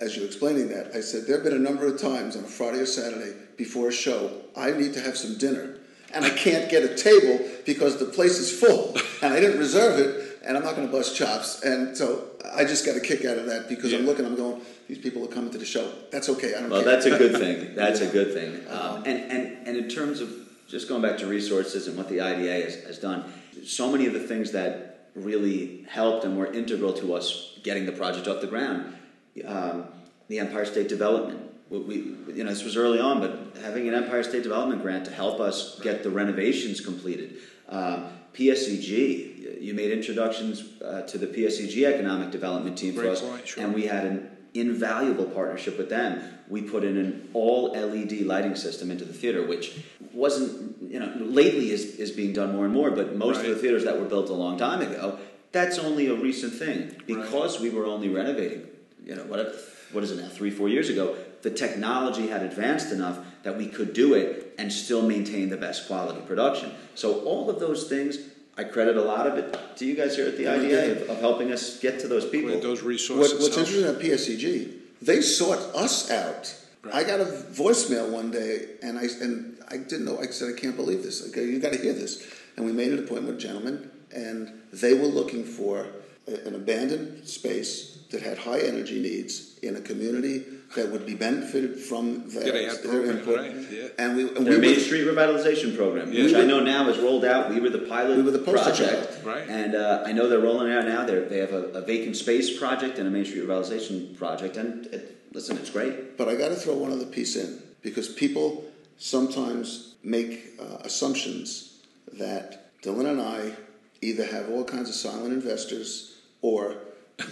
[0.00, 2.48] as you're explaining that, I said there have been a number of times on a
[2.48, 5.76] Friday or Saturday before a show, I need to have some dinner,
[6.14, 9.98] and I can't get a table because the place is full, and I didn't reserve
[9.98, 13.24] it, and I'm not going to bust chops, and so I just got a kick
[13.24, 15.92] out of that because I'm looking, I'm going, these people are coming to the show.
[16.10, 16.54] That's okay.
[16.54, 16.92] I don't Well, care.
[16.92, 17.74] that's a good thing.
[17.74, 18.66] That's a good thing.
[18.68, 20.32] Um, and, and, and in terms of
[20.68, 23.32] just going back to resources and what the IDA has, has done,
[23.64, 27.92] so many of the things that really helped and were integral to us getting the
[27.92, 28.96] project off the ground,
[29.44, 29.84] um,
[30.28, 31.49] the Empire State Development.
[31.70, 31.94] We, we,
[32.34, 35.40] you know, this was early on, but having an Empire State Development grant to help
[35.40, 37.36] us get the renovations completed.
[37.68, 43.46] Um, PSEG, you made introductions uh, to the PSEG Economic Development Team for us, point,
[43.46, 43.64] sure.
[43.64, 46.22] and we had an invaluable partnership with them.
[46.48, 49.80] We put in an all LED lighting system into the theater, which
[50.12, 53.56] wasn't, you know, lately is, is being done more and more, but most of the
[53.56, 55.18] theaters that were built a long time ago,
[55.52, 56.96] that's only a recent thing.
[57.06, 58.66] Because we were only renovating,
[59.04, 59.54] you know, what,
[59.92, 63.66] what is it now, three, four years ago, the technology had advanced enough that we
[63.66, 66.72] could do it and still maintain the best quality production.
[66.94, 68.18] So all of those things,
[68.58, 70.96] I credit a lot of it to you guys here at the Yeah, IDA did.
[71.02, 72.60] of, of helping us get to those people.
[72.60, 73.40] Those What, resources.
[73.40, 73.66] what's help.
[73.68, 76.54] interesting about PSEG, they sought us out.
[76.82, 76.94] Right.
[76.94, 80.18] I got a voicemail one day, and I and I didn't know.
[80.18, 81.28] I said, "I can't believe this.
[81.28, 82.26] Okay, you got to hear this."
[82.56, 85.86] And we made an appointment with a gentleman, and they were looking for
[86.26, 90.44] an abandoned space that had high energy needs in a community
[90.76, 93.36] that would be benefited from their, Yeah, they their input.
[93.36, 93.88] right, yeah.
[93.98, 96.24] And we, and Their we Main were- Street Revitalization Program, Yeah.
[96.24, 97.50] which I know now is rolled out.
[97.50, 99.24] We were the pilot We were the poster project.
[99.24, 99.48] Right.
[99.48, 101.04] And uh, I know they're rolling out now.
[101.04, 104.56] They're, they have a, a vacant space project and a Main Street Revitalization project.
[104.56, 106.16] And it, listen, it's great.
[106.16, 108.64] But I got to throw one other piece in because people
[108.98, 111.78] sometimes make uh, assumptions
[112.12, 113.56] that Dylan and I
[114.02, 116.76] either have all kinds of silent investors or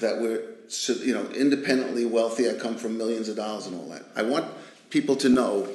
[0.01, 2.49] that we're so- you know independently wealthy.
[2.49, 4.05] I come from millions of dollars and all that.
[4.15, 4.47] I want
[4.91, 5.69] people to know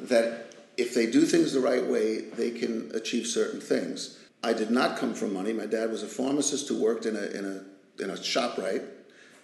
[0.00, 4.18] that if they do things the right way, they can achieve certain things.
[4.42, 5.52] I did not come from money.
[5.52, 8.82] My dad was a pharmacist who worked in a in a in a shop right.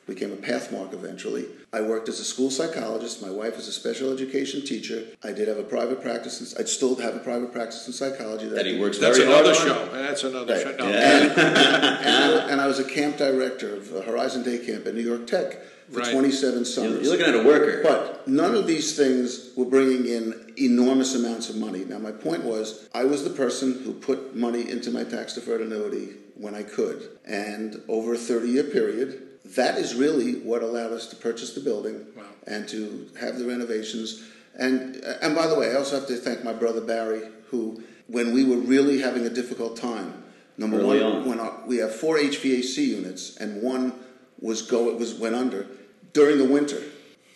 [0.07, 1.47] Became a pathmark eventually.
[1.73, 3.23] I worked as a school psychologist.
[3.23, 5.03] My wife is a special education teacher.
[5.23, 6.41] I did have a private practice.
[6.55, 8.47] In, I still have a private practice in psychology.
[8.49, 9.67] That he works That's very hard another on.
[9.89, 9.93] show.
[9.93, 10.63] That's another Right.
[10.63, 10.77] show.
[10.77, 10.89] No.
[10.91, 11.23] Yeah.
[11.23, 15.01] and, I, and I was a camp director of uh, Horizon Day Camp at New
[15.01, 15.59] York Tech
[15.91, 16.13] for Right.
[16.13, 17.03] 27 You're, summers.
[17.07, 17.81] you're looking at a worker.
[17.83, 21.85] But none of these things were bringing in enormous amounts of money.
[21.87, 25.63] Now, my point was, I was the person who put money into my tax deferred
[25.63, 27.09] annuity when I could.
[27.25, 31.61] And over a 30 year period, that is really what allowed us to purchase the
[31.61, 32.23] building Wow.
[32.47, 34.23] and to have the renovations.
[34.59, 38.33] And, and by the way, I also have to thank my brother Barry, who, when
[38.33, 40.23] we were really having a difficult time,
[40.57, 41.29] number Early one, on.
[41.29, 43.93] when our, we have four HVAC units and one
[44.41, 45.67] was go it was went under
[46.13, 46.83] during the winter.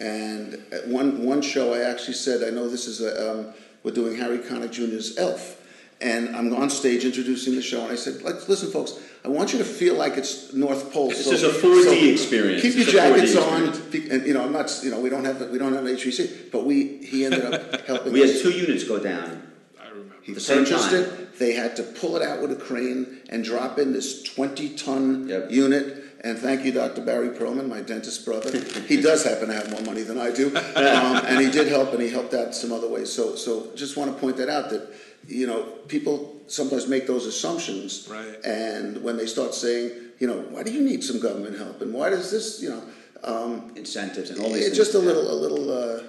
[0.00, 3.90] And at one one show, I actually said, "I know this is a um, we're
[3.90, 5.57] doing Harry Connick Jr.'s Elf."
[6.00, 8.92] And I'm on stage introducing the show, and I said, like, "Listen, folks,
[9.24, 11.08] I want you to feel like it's North Pole.
[11.08, 12.62] This is a 4D experience.
[12.62, 15.10] Keep your It's a 4D jackets on, and you know, I'm not, you know, we
[15.10, 18.12] don't have we don't have an HVAC, but we he ended up helping.
[18.12, 18.34] we us.
[18.34, 19.42] had two units go down.
[19.80, 20.14] I remember.
[20.22, 21.02] He the same purchased time.
[21.02, 21.38] it.
[21.40, 25.28] They had to pull it out with a crane and drop in this 20 ton
[25.28, 25.50] Yep.
[25.50, 26.04] unit.
[26.20, 27.02] And thank you, Dr.
[27.02, 28.50] Barry Perlman, my dentist brother.
[28.88, 30.46] he does happen to have more money than I do.
[30.76, 33.12] Um, and he did help and he helped out some other ways.
[33.12, 34.88] So, so just want to point that out that,
[35.26, 38.08] you know, people sometimes make those assumptions.
[38.10, 38.44] Right.
[38.44, 41.80] And when they start saying, you know, why do you need some government help?
[41.82, 42.82] And why does this, you know,
[43.24, 44.78] um, Incentives and all these it's things.
[44.78, 46.02] just a little, a little, uh,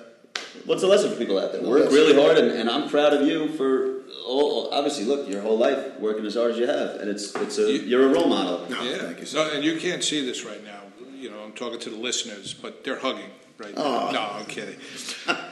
[0.66, 1.62] What's the lesson for people out there?
[1.64, 1.94] Work Yes.
[1.94, 5.06] really hard, and, and I'm proud of you for all, obviously.
[5.06, 7.82] Look, your whole life working as hard as you have, and it's it's a You-
[7.82, 8.66] you're a role model.
[8.70, 8.98] No, yeah.
[8.98, 9.38] thank you, sir.
[9.46, 10.82] No, and you can't see this right now.
[11.16, 14.12] You know, I'm talking to the listeners, but they're hugging right now.
[14.12, 14.76] No, I'm kidding.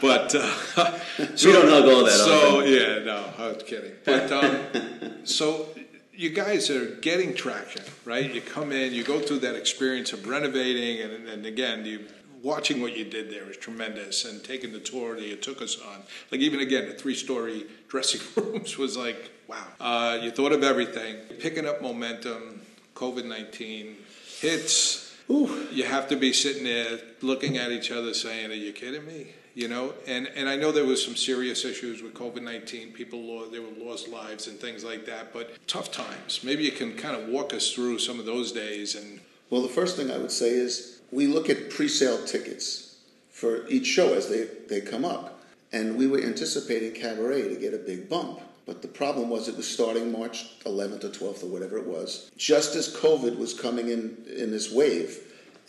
[0.01, 0.51] But uh,
[1.19, 2.71] We don't hug all that So often.
[2.73, 3.91] yeah, no, I was kidding.
[4.05, 4.61] But um,
[5.25, 5.67] so
[6.13, 8.33] you guys are getting traction, right?
[8.33, 12.05] You come in, you go through that experience of renovating, and, and again, you
[12.41, 15.77] watching what you did there is tremendous, and taking the tour that you took us
[15.81, 19.57] on, like even again, the three-story dressing rooms was like, wow.
[19.79, 22.61] Uh, you thought of everything, picking up momentum.
[22.95, 23.95] COVID nineteen
[24.39, 25.06] hits.
[25.29, 29.27] You have to be sitting there looking at each other, saying, "Are you kidding me?"
[29.53, 32.93] You know, and and I know there was some serious issues with COVID nineteen.
[32.93, 36.41] People lost, there were lost lives and things like that, but tough times.
[36.43, 39.69] Maybe you can kind of walk us through some of those days and Well, the
[39.69, 42.97] first thing I would say is we look at pre-sale tickets
[43.29, 45.41] for each show as they, they come up.
[45.71, 48.41] And we were anticipating Cabaret to get a big bump.
[48.67, 52.29] But the problem was it was starting March 11th or 12th or whatever it was.
[52.35, 55.19] Just as COVID was coming in in this wave,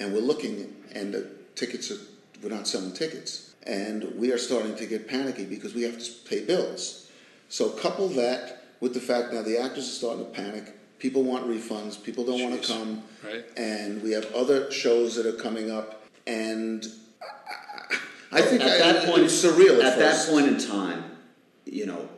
[0.00, 1.98] and we're looking, and the tickets are,
[2.42, 3.54] we're not selling tickets.
[3.62, 7.08] And we are starting to get panicky because we have to pay bills.
[7.48, 10.74] So couple that with the fact now the actors are starting to panic.
[10.98, 12.02] People want refunds.
[12.02, 13.04] People don't want to come.
[13.24, 13.44] Right.
[13.56, 16.04] And we have other shows that are coming up.
[16.26, 16.84] And
[18.32, 21.04] I, I think at I- that point, was surreal at, At that point in time,
[21.64, 22.08] you know,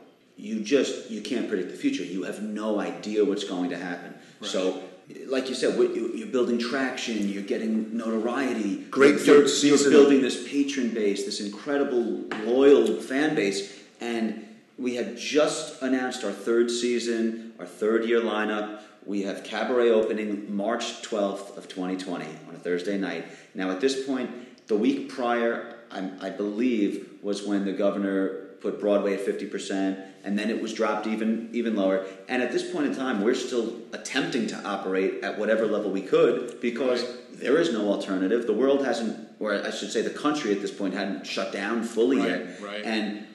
[0.41, 2.03] you just you can't predict the future.
[2.03, 4.15] You have no idea what's going to happen.
[4.41, 4.81] So,
[5.27, 7.29] like you said, you, you're building traction.
[7.29, 8.77] You're getting notoriety.
[8.89, 9.91] Great You're- third you're, season.
[9.91, 14.47] You're building this patron base, this incredible loyal fan base, and
[14.79, 18.81] we had just announced our third season, our third year lineup.
[19.05, 23.25] We have Cabaret opening March 12th of 2020 on a Thursday night.
[23.53, 28.79] Now, at this point, the week prior, I, I believe, was when the governor put
[28.79, 32.05] Broadway at 50%, and then it was dropped even even lower.
[32.29, 36.01] And at this point in time, we're still attempting to operate at whatever level we
[36.01, 38.45] could because there is no alternative.
[38.45, 41.83] The world hasn't, or I should say, the country at this point hadn't shut down
[41.83, 42.83] fully Right, yet, right.
[42.85, 43.25] and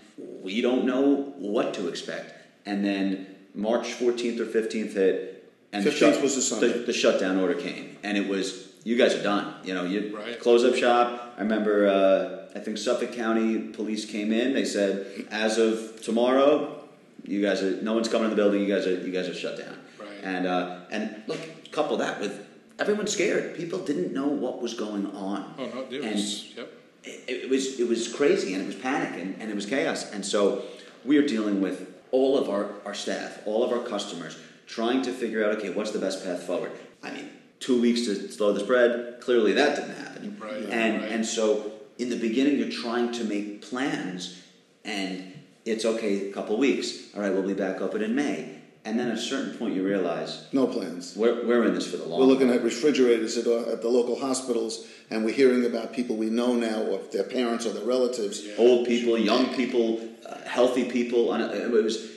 [0.42, 2.32] we don't know what to expect.
[2.64, 6.72] And then March 14th or 15th hit, and the 15th was the Sunday.
[6.72, 9.52] The, the shutdown order came, and it was you guys are done.
[9.64, 10.38] You know, you Right.
[10.38, 11.34] close up shop.
[11.36, 14.54] I remember, uh, I think Suffolk County police came in.
[14.54, 16.82] They said, as of tomorrow,
[17.24, 18.62] you guys are no one's coming in the building.
[18.62, 19.78] You guys are you guys are shut down.
[20.00, 20.08] Right.
[20.22, 21.38] And uh, and look,
[21.70, 22.46] couple that with
[22.78, 23.56] everyone's scared.
[23.56, 25.54] People didn't know what was going on.
[25.58, 26.72] oh no, there And was yep.
[27.04, 30.10] it, it was it was crazy and it was panic and, and it was chaos.
[30.12, 30.62] And so
[31.04, 35.12] we are dealing with all of our, our staff, all of our customers, trying to
[35.12, 36.72] figure out okay, what's the best path forward.
[37.02, 37.28] I mean,
[37.60, 39.20] two weeks to slow the spread.
[39.20, 40.38] Clearly, that didn't happen.
[40.40, 41.12] Right, and right.
[41.12, 44.42] and so in the beginning, you're trying to make plans,
[44.84, 45.32] and
[45.64, 47.14] it's okay, a couple weeks.
[47.14, 48.52] All right, we'll be back open in May.
[48.84, 51.16] And then at a certain point, you realize No plans.
[51.16, 52.20] we're, we're in this for the long.
[52.20, 56.30] We're looking at refrigerators at, at the local hospitals, and we're hearing about people we
[56.30, 58.46] know now, or their parents or their relatives.
[58.58, 61.34] old people, young people, uh, healthy people.
[61.34, 62.15] It was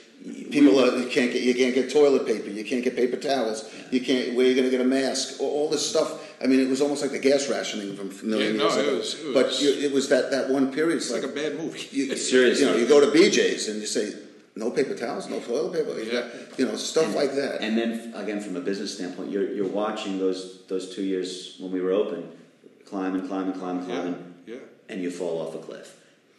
[0.50, 3.64] People uh, you can't get you can't get toilet paper, you can't get paper towels,
[3.90, 6.26] you can't where are you going to get a mask, all, all this stuff.
[6.42, 8.76] I mean, it was almost like the gas rationing from a million Yeah, no, years
[8.76, 10.96] it was- it but you, it was that, that one period.
[10.96, 11.88] It's, It's like a bad movie.
[11.90, 12.66] you, Seriously.
[12.66, 14.12] You know, you go to BJ's and you say
[14.56, 15.98] no paper towels, no toilet paper.
[15.98, 16.20] You, Yeah.
[16.20, 17.62] got, you know, stuff like that.
[17.62, 21.70] And then again, from a business standpoint, you're, you're watching those those two years when
[21.72, 22.28] we were open,
[22.84, 24.60] climb and climb and climb and climb, Yeah, yeah.
[24.90, 25.96] and you fall off a cliff.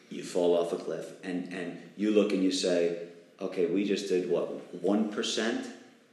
[0.09, 2.97] You fall off a cliff, and and you look and you say,
[3.41, 4.47] okay, we just did what
[4.81, 5.67] one percent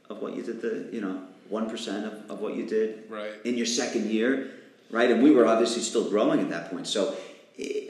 [0.09, 3.31] of what you did the you know one percent of, of what you did Right.
[3.43, 4.51] in your second year,
[4.91, 5.09] right?
[5.09, 7.15] And we were obviously still growing at that point, so.
[7.57, 7.87] eh,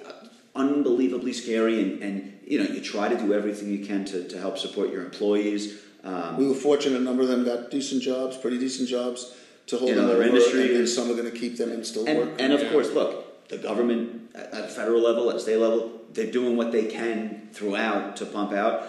[0.55, 4.37] Unbelievably scary, and, and you know you try to do everything you can to, to
[4.37, 5.77] help support your employees.
[6.03, 9.31] Um, we were fortunate; a number of them got decent jobs, pretty decent jobs
[9.67, 10.69] to hold In them other over, industries.
[10.71, 12.29] and, and some are going to keep them and still work.
[12.31, 12.71] And, and of Yeah.
[12.71, 16.57] course, look, the government at, at a federal level, at a state level, they're doing
[16.57, 18.85] what they can throughout to pump out.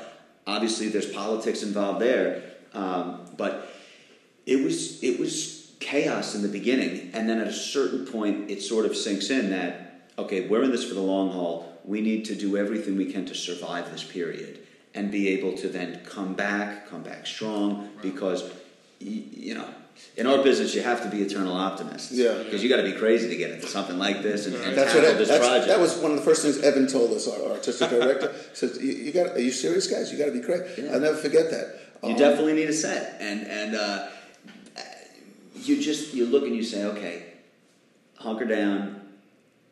[0.46, 3.74] Obviously, there's politics involved there, um, but
[4.46, 8.62] it was it was chaos in the beginning, and then at a certain point, it
[8.62, 9.86] sort of sinks in that
[10.18, 11.80] okay, we're in this for the long haul.
[11.84, 15.68] We need to do everything we can to survive this period and be able to
[15.68, 18.50] then come back, come back strong, because
[18.98, 19.68] you know.
[20.16, 22.12] In our business, you have to be eternal optimists.
[22.12, 22.42] Yeah.
[22.42, 24.92] Because you got to be crazy to get into something like this and, and That's
[24.92, 25.66] tackle what this project.
[25.68, 28.34] that was one of the first things Evan told us, our artistic director.
[28.52, 29.28] says, "You, you got?
[29.36, 30.12] Are you serious, guys?
[30.12, 30.92] You got to be crazy." Yeah.
[30.92, 31.80] I'll never forget that.
[32.02, 34.08] You Um, definitely need a set, and and uh,
[35.54, 37.24] you just you look and you say, okay,
[38.16, 39.00] hunker down,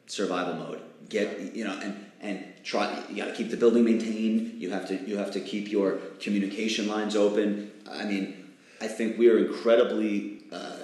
[0.07, 0.81] survival mode.
[1.09, 3.03] Get you know, and and try.
[3.11, 4.61] You got to keep the building maintained.
[4.61, 7.71] You have to you have to keep your communication lines open.
[7.91, 8.48] I mean,
[8.81, 10.77] I think we are incredibly uh,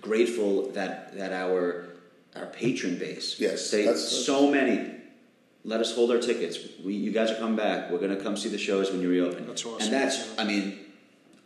[0.00, 1.86] grateful that that our
[2.36, 3.38] our patron base.
[3.40, 4.96] Yes, they that's- so many.
[5.62, 6.58] Let us hold our tickets.
[6.82, 7.90] We, you guys are coming back.
[7.90, 9.46] We're going to come see the shows when you reopen.
[9.46, 9.82] That's awesome.
[9.82, 10.78] And that's, I mean,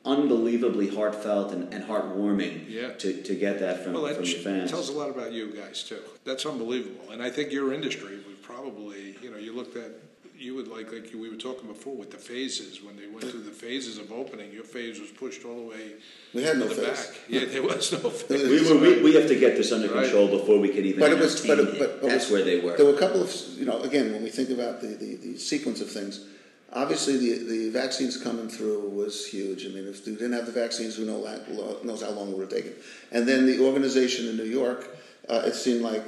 [0.05, 2.93] unbelievably heartfelt and, and heartwarming Yeah.
[2.93, 4.71] to, to get that from, Well, that from your fans.
[4.71, 5.99] tells a lot about you guys too.
[6.25, 9.90] That's unbelievable, and I think your industry would probably, you know, you looked at,
[10.37, 13.42] you would like, like we were talking before with the phases when they went through
[13.42, 14.53] the phases of opening.
[14.53, 15.92] Your phase was pushed all the way
[16.35, 17.07] We had to no the phase.
[17.07, 17.16] back.
[17.29, 18.42] Yeah, there was no phase.
[18.68, 20.05] we, were, we, we have to get this under Right.
[20.05, 22.01] control before we can even But it was, but, entertain it, but, it.
[22.01, 22.77] but That's was- where they were.
[22.77, 25.38] There were a couple of, you know, again, when we think about the, the, the
[25.38, 26.27] sequence of things,
[26.73, 29.64] obviously the, the vaccines coming through was huge.
[29.66, 32.37] I mean, if we didn't have the vaccines, who know, la- knows how long it
[32.37, 32.73] would have taken.
[33.12, 34.97] And then the organization in New York,
[35.29, 36.03] uh, it seemed like,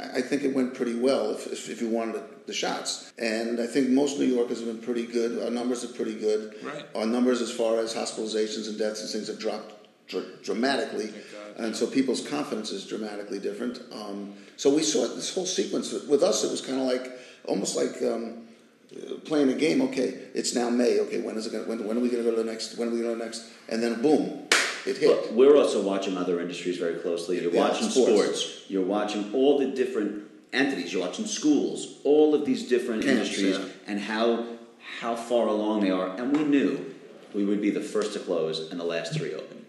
[0.00, 3.12] I think it went pretty well if, if, if you wanted the shots.
[3.18, 5.42] And I think most New Yorkers have been pretty good.
[5.42, 6.56] Our numbers are pretty good.
[6.62, 6.84] Right.
[6.94, 9.74] Our numbers as far as hospitalizations and deaths and things have dropped
[10.08, 11.12] dr- dramatically.
[11.56, 13.80] And so people's confidence is dramatically different.
[13.92, 15.92] Um, so we saw this whole sequence.
[15.92, 17.12] With us, it was kind of like,
[17.46, 18.48] almost like um,
[19.24, 19.80] playing a game.
[19.82, 20.98] Okay, it's now May.
[21.00, 21.68] Okay, when is it going?
[21.68, 22.76] When, when are we going to go to the next?
[22.76, 23.44] When are we going to the next?
[23.68, 24.43] And then boom,
[24.86, 25.08] it hit.
[25.08, 27.40] Look, we're also watching other industries very closely.
[27.40, 28.12] You're Yeah, watching sports.
[28.40, 28.64] sports.
[28.68, 30.92] You're watching all the different entities.
[30.92, 31.98] You're watching schools.
[32.04, 33.64] All of these different Camps, industries yeah.
[33.86, 34.44] and how
[35.00, 36.08] how far along they are.
[36.16, 36.94] And we knew
[37.34, 39.64] we would be the first to close and the last to reopen.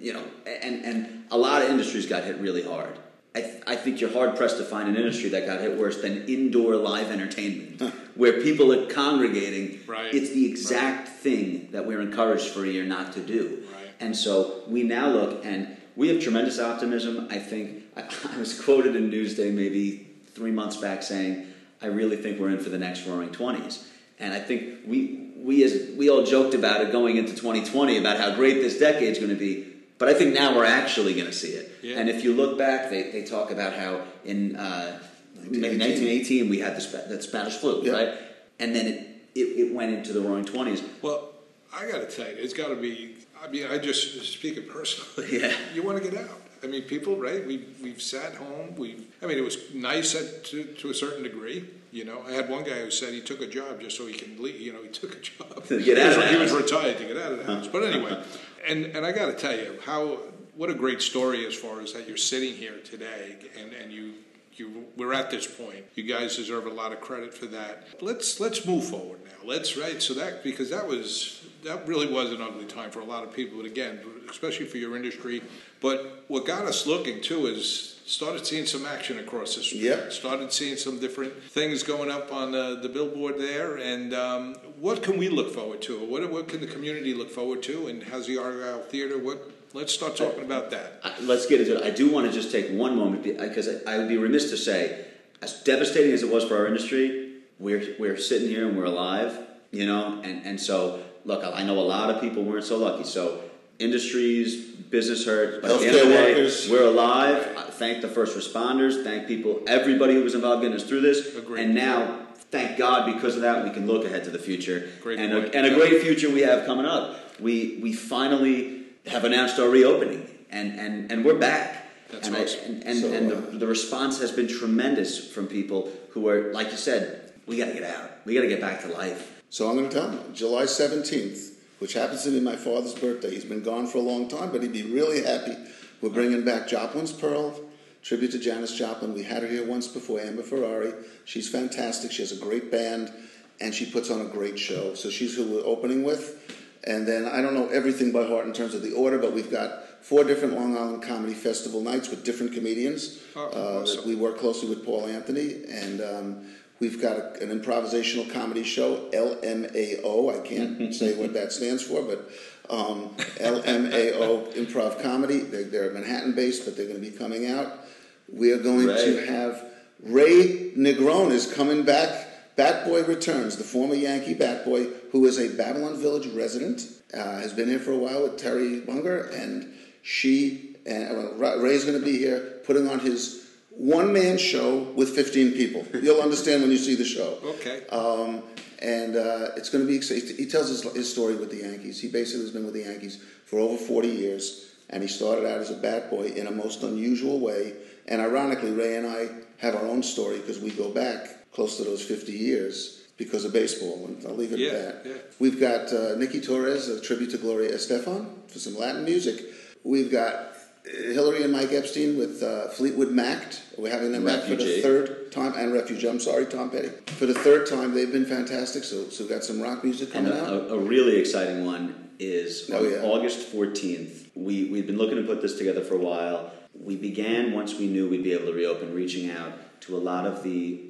[0.00, 2.98] You know, and and a lot of industries got hit really hard.
[3.36, 6.00] I, th- I think you're hard pressed to find an industry that got hit worse
[6.00, 7.82] than indoor live entertainment,
[8.14, 9.80] where people are congregating.
[9.86, 10.12] Right.
[10.14, 13.62] It's the exact thing that we're encouraged for a year not to do.
[13.74, 13.85] Right.
[14.00, 17.28] And so we now look and we have tremendous optimism.
[17.30, 18.02] I think I,
[18.34, 21.46] I was quoted in Newsday maybe three months back saying,
[21.82, 23.86] "I really think we're in for the next Roaring Twenties.
[24.18, 28.18] And I think we we as we all joked about it going into 2020 about
[28.18, 29.72] how great this decade's going to be.
[29.98, 31.72] But I think now we're actually going to see it.
[31.82, 31.98] Yeah.
[31.98, 34.98] And if you look back, they, they talk about how in uh,
[35.34, 37.92] maybe 1918 we had the that Spanish flu, Yeah.
[37.92, 38.14] right?
[38.58, 40.82] And then it, it, it went into the Roaring Twenties.
[41.00, 41.32] Well,
[41.76, 43.16] I got to tell you, it's got to be.
[43.42, 45.40] I mean, I just speaking personally.
[45.40, 45.52] Yeah.
[45.74, 46.40] You want to get out.
[46.62, 47.46] I mean, people, right?
[47.46, 48.74] We we've sat home.
[48.76, 49.06] We.
[49.22, 51.68] I mean, it was nice at, to to a certain degree.
[51.92, 54.14] You know, I had one guy who said he took a job just so he
[54.14, 54.60] can leave.
[54.60, 57.04] You know, he took a job To get out of the He was retired to
[57.04, 57.68] get out of the house.
[57.68, 58.22] But anyway,
[58.66, 60.18] and and I got to tell you how
[60.54, 64.14] what a great story as far as that you're sitting here today and and you
[64.58, 65.84] you, we're at this point.
[65.94, 67.86] You guys deserve a lot of credit for that.
[68.00, 69.48] Let's let's move forward now.
[69.48, 70.00] Let's right.
[70.00, 71.35] So that because that was
[71.66, 73.58] that really was an ugly time for a lot of people.
[73.58, 74.00] But again,
[74.30, 75.42] especially for your industry.
[75.80, 79.82] But what got us looking too is started seeing some action across the street.
[79.82, 80.12] Yep.
[80.12, 83.76] Started seeing some different things going up on the, the billboard there.
[83.76, 85.98] And um, what can we look forward to?
[85.98, 87.88] What what can the community look forward to?
[87.88, 89.18] And how's the Argyle Theater?
[89.18, 91.00] What Let's start talking about that.
[91.02, 91.84] Uh, Let's get into it.
[91.84, 94.56] I do want to just take one moment because I I would be remiss to
[94.56, 95.04] say,
[95.42, 99.38] as devastating as it was for our industry, we're we're sitting here and we're alive,
[99.72, 100.22] you know.
[100.22, 103.04] And and so look, I know a lot of people weren't so lucky.
[103.04, 103.40] So
[103.78, 106.70] industries, business hurt, but at the end of Healthcare day, workers.
[106.70, 107.54] we're alive.
[107.58, 109.04] I Thank the first responders.
[109.04, 111.36] Thank people, everybody who was involved getting us through this.
[111.36, 111.62] Agreed.
[111.62, 112.22] And now.
[112.48, 115.52] Thank God, because of that, we can look ahead to the future, Great and a,
[115.54, 117.40] and a great future we have coming up.
[117.40, 121.84] We we finally have announced our reopening, and and, and we're back.
[122.08, 122.64] That's and I- awesome.
[122.66, 126.52] and and, So, and uh, the, the response has been tremendous from people who are,
[126.52, 128.10] like you said, we got to get out.
[128.24, 129.35] We got to get back to life.
[129.50, 133.30] So I'm going to tell him July 17th, which happens to be my father's birthday.
[133.30, 135.56] He's been gone for a long time, but he'd be really happy.
[136.00, 137.58] We're bringing back Joplin's Pearl,
[138.02, 139.14] tribute to Janis Joplin.
[139.14, 140.92] We had her here once before, Amber Ferrari.
[141.24, 142.12] She's fantastic.
[142.12, 143.12] She has a great band,
[143.60, 144.94] and she puts on a great show.
[144.94, 146.62] So she's who we're opening with.
[146.84, 149.50] And then I don't know everything by heart in terms of the order, but we've
[149.50, 153.20] got four different Long Island Comedy Festival nights with different comedians.
[153.34, 154.06] Oh, uh, awesome.
[154.06, 156.46] we work closely with Paul Anthony, and um,
[156.80, 160.34] we've got a, an improvisational comedy show, LMAO.
[160.34, 162.30] I can't say what that stands for, but
[162.70, 165.40] um, LMAO Improv Comedy.
[165.40, 167.84] They're, they're Manhattan based, but they're going to be coming out.
[168.28, 169.64] We are going to have
[170.02, 172.28] Ray Negron is coming back.
[172.56, 177.38] Bat Boy returns, the former Yankee Bat Boy, who is a Babylon Village resident, uh,
[177.38, 181.84] has been here for a while with Terry Bunger, and she and well, Ra- Ray's
[181.84, 183.45] going to be here putting on his
[183.76, 185.84] one man show with 15 people.
[186.02, 187.38] You'll understand when you see the show.
[187.44, 187.86] Okay.
[187.88, 188.42] Um,
[188.80, 189.98] and uh, it's going to be.
[190.34, 192.00] He tells his, his story with the Yankees.
[192.00, 195.60] He basically has been with the Yankees for over 40 years, and he started out
[195.60, 197.74] as a bat boy in a most unusual way.
[198.08, 201.84] And ironically, Ray and I have our own story because we go back close to
[201.84, 204.04] those 50 years because of baseball.
[204.06, 205.10] And I'll leave it Yeah, at that.
[205.10, 205.14] yeah.
[205.38, 209.42] We've got uh, Nicky Torres, a tribute to Gloria Estefan for some Latin music.
[209.84, 210.55] We've got
[210.90, 213.42] Hillary and Mike Epstein with uh, Fleetwood Mac.
[213.76, 216.08] We're having them back for the third time, and Refugee.
[216.08, 216.88] I'm sorry, Tom Petty.
[217.06, 218.84] For the third time, they've been fantastic.
[218.84, 220.48] So, so we've got some rock music coming out.
[220.48, 222.98] a, a, a really exciting one is Oh, on yeah.
[223.02, 224.28] August 14th.
[224.34, 226.52] We, we've been looking to put this together for a while.
[226.78, 230.26] We began, once we knew we'd be able to reopen, reaching out to a lot
[230.26, 230.80] of the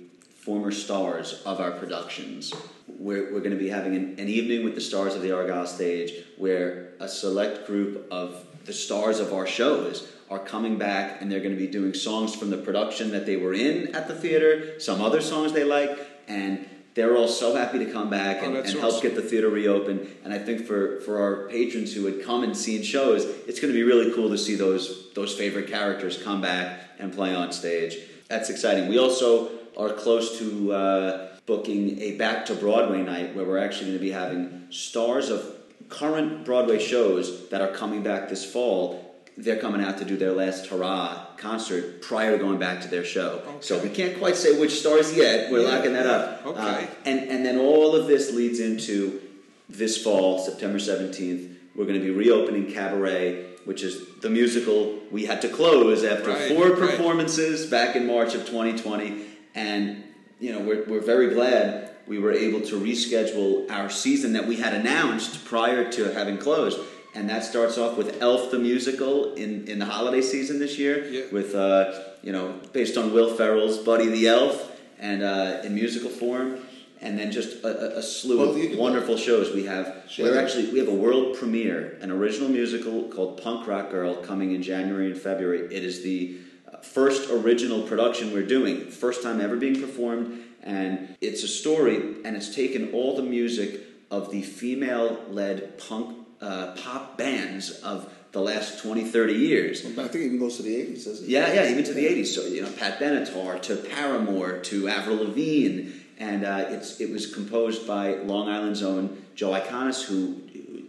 [0.40, 2.52] former stars of our productions.
[2.86, 5.66] We're, we're going to be having an, an evening with the stars of the Argyle
[5.66, 11.30] stage where a select group of the stars of our shows are coming back and
[11.30, 14.14] they're going to be doing songs from the production that they were in at the
[14.14, 18.46] theater, some other songs they like, and they're all so happy to come back Oh,
[18.46, 19.08] and, that's and help awesome.
[19.08, 20.08] get the theater reopened.
[20.24, 23.72] And I think for, for our patrons who had come and seen shows, it's going
[23.72, 27.52] to be really cool to see those those favorite characters come back and play on
[27.52, 27.96] stage.
[28.28, 28.88] That's exciting.
[28.88, 33.86] We also are close to uh, booking a back to Broadway night where we're actually
[33.88, 35.55] going to be having stars of
[35.88, 39.02] current Broadway shows that are coming back this fall.
[39.38, 43.04] They're coming out to do their last hurrah concert prior to going back to their
[43.04, 43.42] show.
[43.60, 45.52] So we can't quite say which stars yet.
[45.52, 46.12] We're Yeah, locking that yeah.
[46.12, 46.46] up.
[46.46, 46.60] Okay.
[46.60, 49.20] Uh, and and then all of this leads into
[49.68, 51.52] this fall, September seventeenth.
[51.74, 56.30] We're going to be reopening Cabaret, which is the musical we had to close after
[56.30, 56.78] Right, four right.
[56.78, 59.20] performances back in March of 2020,
[59.54, 60.02] and
[60.40, 64.56] you know we're we're very glad we were able to reschedule our season that we
[64.56, 66.78] had announced prior to having closed.
[67.14, 71.04] And that starts off with Elf the musical in, in the holiday season this year,
[71.06, 71.22] Yeah.
[71.32, 71.92] with uh,
[72.22, 76.58] you know based on Will Ferrell's Buddy the Elf, and uh, in musical form,
[77.00, 79.54] and then just a, a- slew Well, of wonderful shows.
[79.54, 80.26] We have Sure.
[80.26, 84.52] we're actually we have a world premiere, an original musical called Punk Rock Girl, coming
[84.54, 85.74] in January and February.
[85.74, 86.36] It is the
[86.70, 91.96] uh, first original production we're doing, first time ever being performed, and it's a story,
[92.24, 98.40] and it's taken all the music of the female-led punk uh, pop bands of the
[98.40, 99.84] last 20, 30 years.
[99.86, 101.30] I think it even goes to the 80s, doesn't it?
[101.30, 102.26] Yeah, yeah, even to the '80s.
[102.26, 107.32] So you know, Pat Benatar to Paramore to Avril Lavigne, and uh, it's it was
[107.32, 110.40] composed by Long Island's own Joe Iconis, who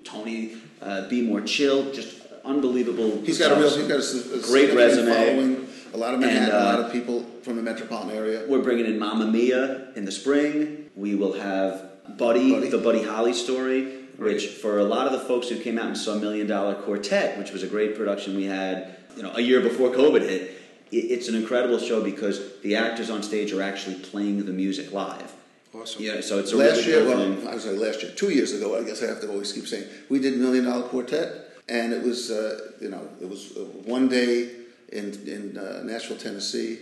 [0.03, 3.21] Tony uh, Be More Chill, just unbelievable.
[3.23, 5.13] He's got a real, he's got a, a Great resume.
[5.13, 5.67] following.
[5.93, 8.43] A lot of Manhattan, And, uh, a lot of people from the metropolitan area.
[8.45, 10.89] We're bringing in Mamma Mia in the spring.
[10.97, 12.69] We will have Buddy, Buddy.
[12.69, 13.85] the Buddy Holly story,
[14.17, 17.37] which for a lot of the folks who came out and saw Million Dollar Quartet,
[17.37, 20.59] which was a great production we had, you know, a year before COVID hit.
[20.91, 25.33] it's an incredible show because the actors on stage are actually playing the music live.
[25.73, 26.03] Awesome.
[26.03, 27.47] Yeah, so it's a last really year, well.
[27.49, 29.67] I was sorry, last year, two years ago, I guess I have to always keep
[29.67, 33.61] saying, we did Million Dollar Quartet, and it was, uh, you know, it was uh,
[33.85, 34.49] one day
[34.91, 36.79] in in uh, Nashville, Tennessee.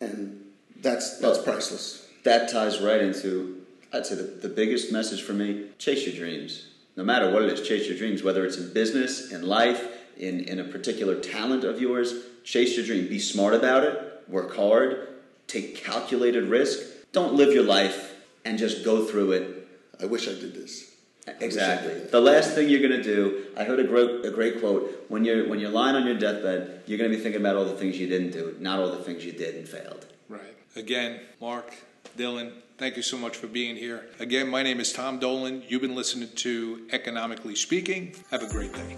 [0.00, 0.42] and
[0.80, 2.06] that's that's Well, priceless.
[2.24, 6.68] That ties right into, I'd say, the, the biggest message for me chase your dreams.
[6.96, 9.86] No matter what it is, chase your dreams, whether it's in business, in life,
[10.16, 13.06] in, in a particular talent of yours, chase your dream.
[13.08, 15.08] Be smart about it, work hard,
[15.46, 16.80] take calculated risk.
[17.12, 19.56] Don't live your life and just go through it
[20.00, 20.92] I wish I did this.
[21.40, 21.94] Exactly.
[21.94, 25.06] The last thing you're going to do, I heard a great, a great quote.
[25.08, 27.64] When you're, when you're lying on your deathbed, you're going to be thinking about all
[27.64, 30.06] the things you didn't do, not all the things you did and failed.
[30.28, 30.54] Right.
[30.76, 31.74] Again, Mark,
[32.16, 34.06] Dylan, thank you so much for being here.
[34.20, 35.62] Again, my name is Tom Dolan.
[35.68, 38.14] You've been listening to Economically Speaking.
[38.30, 38.96] Have a great day.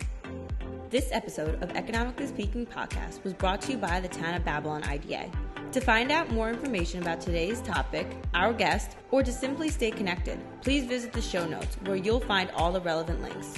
[0.90, 4.82] This episode of Economically Speaking podcast was brought to you by the Town of Babylon
[4.84, 5.30] IDA.
[5.72, 10.40] To find out more information about today's topic, our guest, or to simply stay connected,
[10.62, 13.54] please visit the show notes where you'll find all the relevant links.